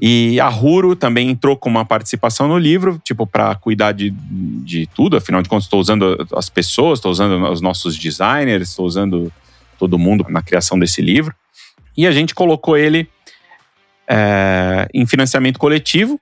[0.00, 4.86] E a Huro também entrou com uma participação no livro, tipo, para cuidar de, de
[4.94, 5.16] tudo.
[5.16, 9.32] Afinal de contas, estou usando as pessoas, estou usando os nossos designers, estou usando
[9.78, 11.34] todo mundo na criação desse livro.
[11.96, 13.08] E a gente colocou ele
[14.06, 16.20] é, em financiamento coletivo.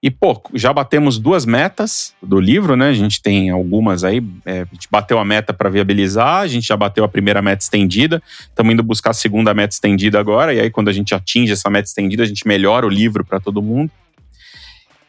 [0.00, 2.88] E, pô, já batemos duas metas do livro, né?
[2.88, 4.22] A gente tem algumas aí.
[4.46, 7.64] É, a gente bateu a meta para viabilizar, a gente já bateu a primeira meta
[7.64, 10.54] estendida, estamos indo buscar a segunda meta estendida agora.
[10.54, 13.40] E aí, quando a gente atinge essa meta estendida, a gente melhora o livro para
[13.40, 13.90] todo mundo.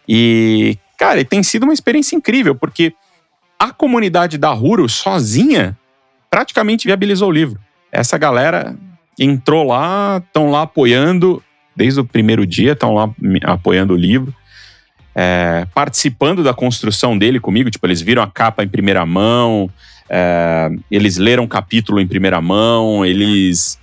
[0.07, 2.91] E, cara, tem sido uma experiência incrível, porque
[3.59, 5.77] a comunidade da Ruro sozinha
[6.31, 7.59] praticamente viabilizou o livro.
[7.91, 8.75] Essa galera
[9.19, 11.43] entrou lá, estão lá apoiando
[11.75, 13.13] desde o primeiro dia, estão lá
[13.45, 14.33] apoiando o livro
[15.15, 17.69] é, participando da construção dele comigo.
[17.69, 19.69] Tipo, eles viram a capa em primeira mão,
[20.09, 23.79] é, eles leram o capítulo em primeira mão, eles.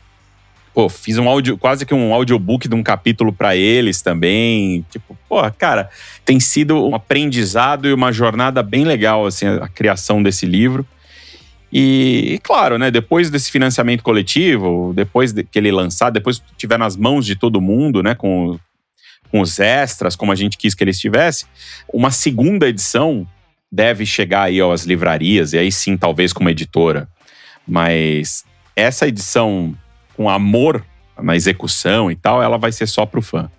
[0.74, 4.84] Pô, fiz um áudio, quase que um audiobook de um capítulo para eles também.
[4.90, 5.88] Tipo, pô, cara,
[6.22, 10.86] tem sido um aprendizado e uma jornada bem legal, assim, a, criação desse livro.
[11.72, 16.50] E, e, claro, né, depois desse financiamento coletivo, depois de, que ele lançar, depois que
[16.52, 18.58] estiver nas mãos de todo mundo, né, com,
[19.30, 21.46] com os extras, como a gente quis que ele estivesse,
[21.92, 23.26] uma segunda edição
[23.70, 27.08] deve chegar aí às livrarias, e aí sim, talvez como editora.
[27.66, 29.74] Mas essa edição
[30.16, 30.84] com amor
[31.20, 33.50] na execução e tal, ela vai ser só para o fã.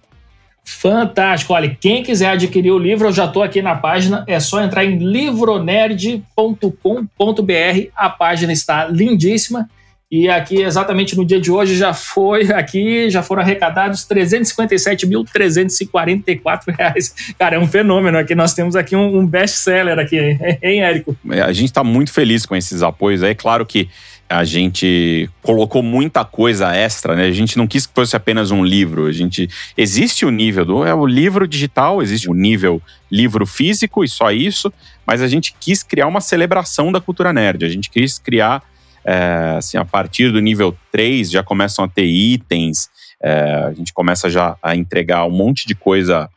[0.64, 1.54] Fantástico.
[1.54, 4.84] Olha, quem quiser adquirir o livro, eu já estou aqui na página, é só entrar
[4.84, 7.90] em livronerd.com.br.
[7.96, 9.70] A página está lindíssima.
[10.10, 17.14] E aqui, exatamente no dia de hoje, já foi aqui, já foram arrecadados 357.344 reais.
[17.38, 18.34] Cara, é um fenômeno aqui.
[18.34, 20.18] Nós temos aqui um, um best-seller aqui,
[20.64, 21.14] hein, Érico?
[21.30, 23.22] É, a gente está muito feliz com esses apoios.
[23.22, 23.90] É claro que
[24.30, 27.26] a gente colocou muita coisa extra, né?
[27.26, 29.08] A gente não quis que fosse apenas um livro.
[29.08, 32.82] A gente existe o nível do é o livro digital, existe o nível
[33.12, 34.72] livro físico e só isso,
[35.06, 37.66] mas a gente quis criar uma celebração da cultura nerd.
[37.66, 38.64] A gente quis criar
[39.08, 42.90] é, assim, a partir do nível 3 já começam a ter itens,
[43.24, 46.30] é, a gente começa já a entregar um monte de coisa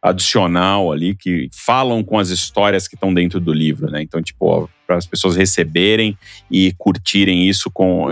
[0.00, 4.02] adicional ali que falam com as histórias que estão dentro do livro, né?
[4.02, 6.16] Então, tipo, para as pessoas receberem
[6.48, 8.06] e curtirem isso com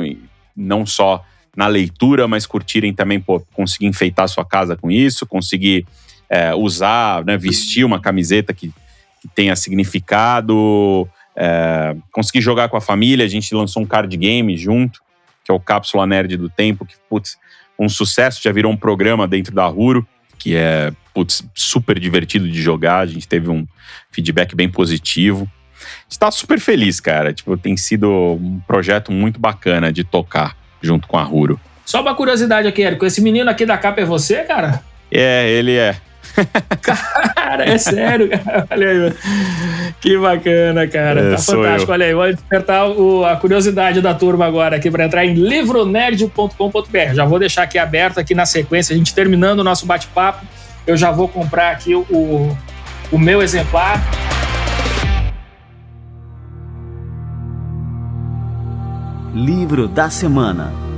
[0.56, 1.24] não só
[1.56, 5.86] na leitura, mas curtirem também, pô, conseguir enfeitar sua casa com isso, conseguir
[6.28, 8.72] é, usar, né, vestir uma camiseta que,
[9.20, 11.08] que tenha significado,
[11.43, 15.01] é, consegui jogar com a família, a gente lançou um card game junto,
[15.43, 17.38] que é o Cápsula Nerd do Tempo, que, putz,
[17.78, 20.07] um sucesso, já virou um programa dentro da Ruro,
[20.38, 23.66] que é, putz, super divertido de jogar, a gente teve um
[24.11, 25.51] feedback bem positivo.
[26.07, 27.32] Está super feliz, cara.
[27.32, 31.59] Tipo, tem sido um projeto muito bacana de tocar junto com a Ruro.
[31.86, 33.07] Só uma curiosidade aqui, Érico.
[33.07, 34.82] Esse menino aqui da capa é você, cara?
[35.11, 35.97] É, ele é.
[36.83, 38.66] cara, é sério, cara.
[38.70, 39.14] Olha aí,
[40.01, 41.20] que bacana, cara.
[41.20, 41.93] É, tá fantástico.
[41.93, 47.14] Olha aí, vou despertar o, a curiosidade da turma agora aqui para entrar em livronerd.com.br.
[47.14, 50.45] Já vou deixar aqui aberto aqui na sequência, a gente terminando o nosso bate-papo.
[50.87, 52.57] Eu já vou comprar aqui o,
[53.12, 54.01] o meu exemplar.
[59.35, 60.89] Livro da semana.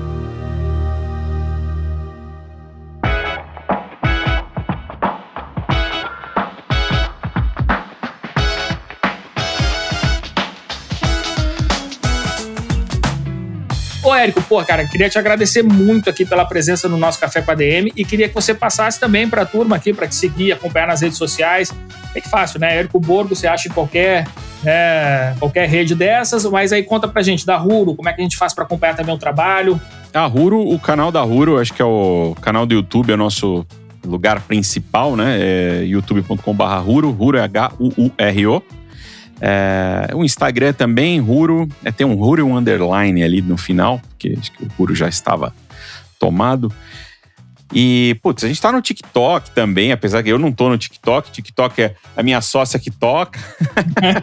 [14.22, 17.54] Érico, pô, cara, queria te agradecer muito aqui pela presença no nosso Café com a
[17.54, 20.86] DM e queria que você passasse também para a turma aqui, para te seguir, acompanhar
[20.86, 21.74] nas redes sociais.
[22.14, 22.78] É que fácil, né?
[22.78, 24.28] Érico Borgo, você acha em qualquer,
[24.62, 28.24] né, qualquer rede dessas, mas aí conta pra gente da Ruro, como é que a
[28.24, 29.80] gente faz para acompanhar também o trabalho.
[30.14, 33.18] A Ruro, o canal da Ruro, acho que é o canal do YouTube, é o
[33.18, 33.66] nosso
[34.06, 35.38] lugar principal, né?
[35.40, 38.62] É youtube.com.br Ruro, Ruro é H-U-U-R-O.
[39.40, 44.00] É, o Instagram também, Ruro, é, tem um Ruro e um underline ali no final,
[44.10, 45.52] porque acho que o Ruro já estava
[46.18, 46.72] tomado.
[47.74, 51.30] E, putz, a gente tá no TikTok também, apesar que eu não tô no TikTok.
[51.30, 53.40] TikTok é a minha sócia que toca.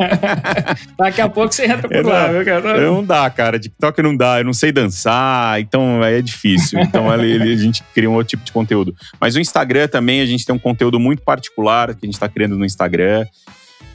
[0.95, 2.79] Daqui a pouco você entra por lá, viu, cara?
[2.79, 3.59] Não dá, cara.
[3.59, 4.39] TikTok não dá.
[4.39, 6.79] Eu não sei dançar, então aí é difícil.
[6.79, 8.95] Então ali, a gente cria um outro tipo de conteúdo.
[9.19, 12.29] Mas o Instagram também, a gente tem um conteúdo muito particular que a gente tá
[12.29, 13.25] criando no Instagram.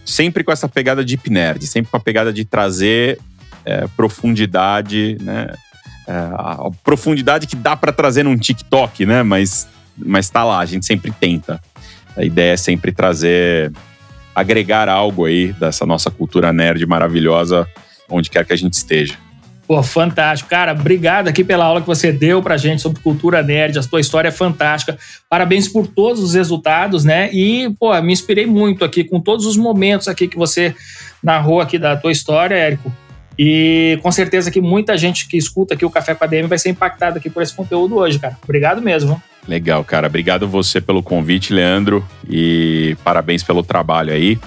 [0.05, 3.19] Sempre com essa pegada de nerd, sempre com a pegada de trazer
[3.65, 5.49] é, profundidade, né?
[6.07, 9.23] É, a profundidade que dá para trazer num TikTok, né?
[9.23, 11.61] Mas, mas tá lá, a gente sempre tenta.
[12.17, 13.73] A ideia é sempre trazer,
[14.35, 17.67] agregar algo aí dessa nossa cultura nerd maravilhosa,
[18.09, 19.24] onde quer que a gente esteja.
[19.67, 20.51] Pô, fantástico.
[20.51, 23.79] Cara, obrigado aqui pela aula que você deu pra gente sobre cultura nerd.
[23.79, 24.99] A tua história é fantástica.
[25.29, 27.31] Parabéns por todos os resultados, né?
[27.33, 30.75] E, pô, me inspirei muito aqui com todos os momentos aqui que você
[31.23, 32.93] narrou aqui da tua história, Érico.
[33.39, 36.59] E com certeza que muita gente que escuta aqui o Café com a DM vai
[36.59, 38.37] ser impactada aqui por esse conteúdo hoje, cara.
[38.45, 39.21] Obrigado mesmo.
[39.49, 40.07] Legal, cara.
[40.07, 42.05] Obrigado você pelo convite, Leandro.
[42.29, 44.39] E parabéns pelo trabalho aí.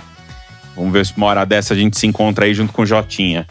[0.76, 3.48] Vamos ver se uma hora dessa a gente se encontra aí junto com o Jotinha.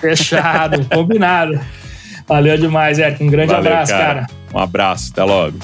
[0.00, 1.58] Fechado, combinado.
[2.26, 3.22] Valeu demais, Eric.
[3.22, 4.14] Um grande Valeu, abraço, cara.
[4.14, 4.26] cara.
[4.52, 5.58] Um abraço, até logo.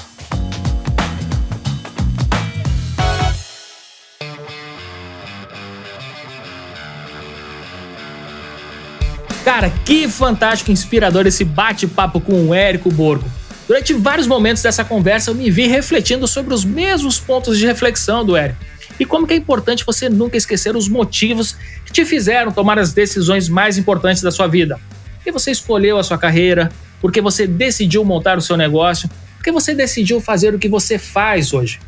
[9.43, 13.29] Cara, que fantástico e inspirador esse bate-papo com o Érico Borgo.
[13.67, 18.25] Durante vários momentos dessa conversa eu me vi refletindo sobre os mesmos pontos de reflexão
[18.25, 18.63] do Érico.
[18.99, 22.93] E como que é importante você nunca esquecer os motivos que te fizeram tomar as
[22.93, 24.79] decisões mais importantes da sua vida.
[25.15, 26.71] Porque você escolheu a sua carreira,
[27.01, 31.53] porque você decidiu montar o seu negócio, porque você decidiu fazer o que você faz
[31.53, 31.79] hoje.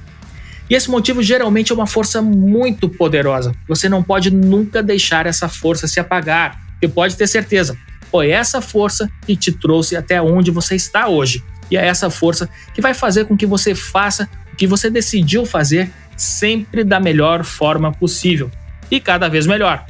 [0.69, 3.53] E esse motivo geralmente é uma força muito poderosa.
[3.67, 6.59] Você não pode nunca deixar essa força se apagar.
[6.81, 7.77] E pode ter certeza,
[8.11, 11.43] foi essa força que te trouxe até onde você está hoje.
[11.69, 15.45] E é essa força que vai fazer com que você faça o que você decidiu
[15.45, 18.49] fazer sempre da melhor forma possível
[18.89, 19.85] e cada vez melhor.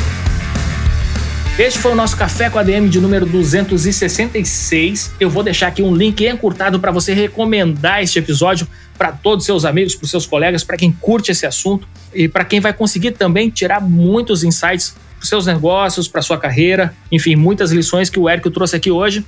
[1.58, 5.14] Este foi o nosso Café com a DM de número 266.
[5.18, 9.46] Eu vou deixar aqui um link encurtado para você recomendar este episódio para todos os
[9.46, 13.12] seus amigos, para seus colegas, para quem curte esse assunto e para quem vai conseguir
[13.12, 18.28] também tirar muitos insights para seus negócios, para sua carreira, enfim, muitas lições que o
[18.28, 19.26] Érico trouxe aqui hoje.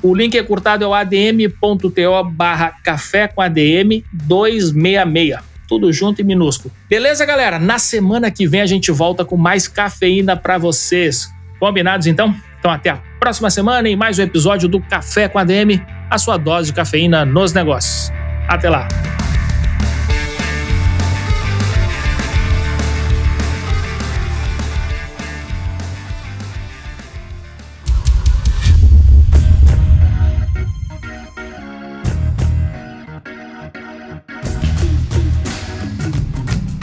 [0.00, 5.51] O link encurtado é o adm.to barra café com ADM 266.
[5.72, 6.70] Tudo junto e minúsculo.
[6.86, 7.58] Beleza, galera?
[7.58, 11.30] Na semana que vem a gente volta com mais cafeína para vocês.
[11.58, 12.36] Combinados então?
[12.58, 16.36] Então até a próxima semana em mais um episódio do Café com ADM, a sua
[16.36, 18.12] dose de cafeína nos negócios.
[18.46, 18.86] Até lá!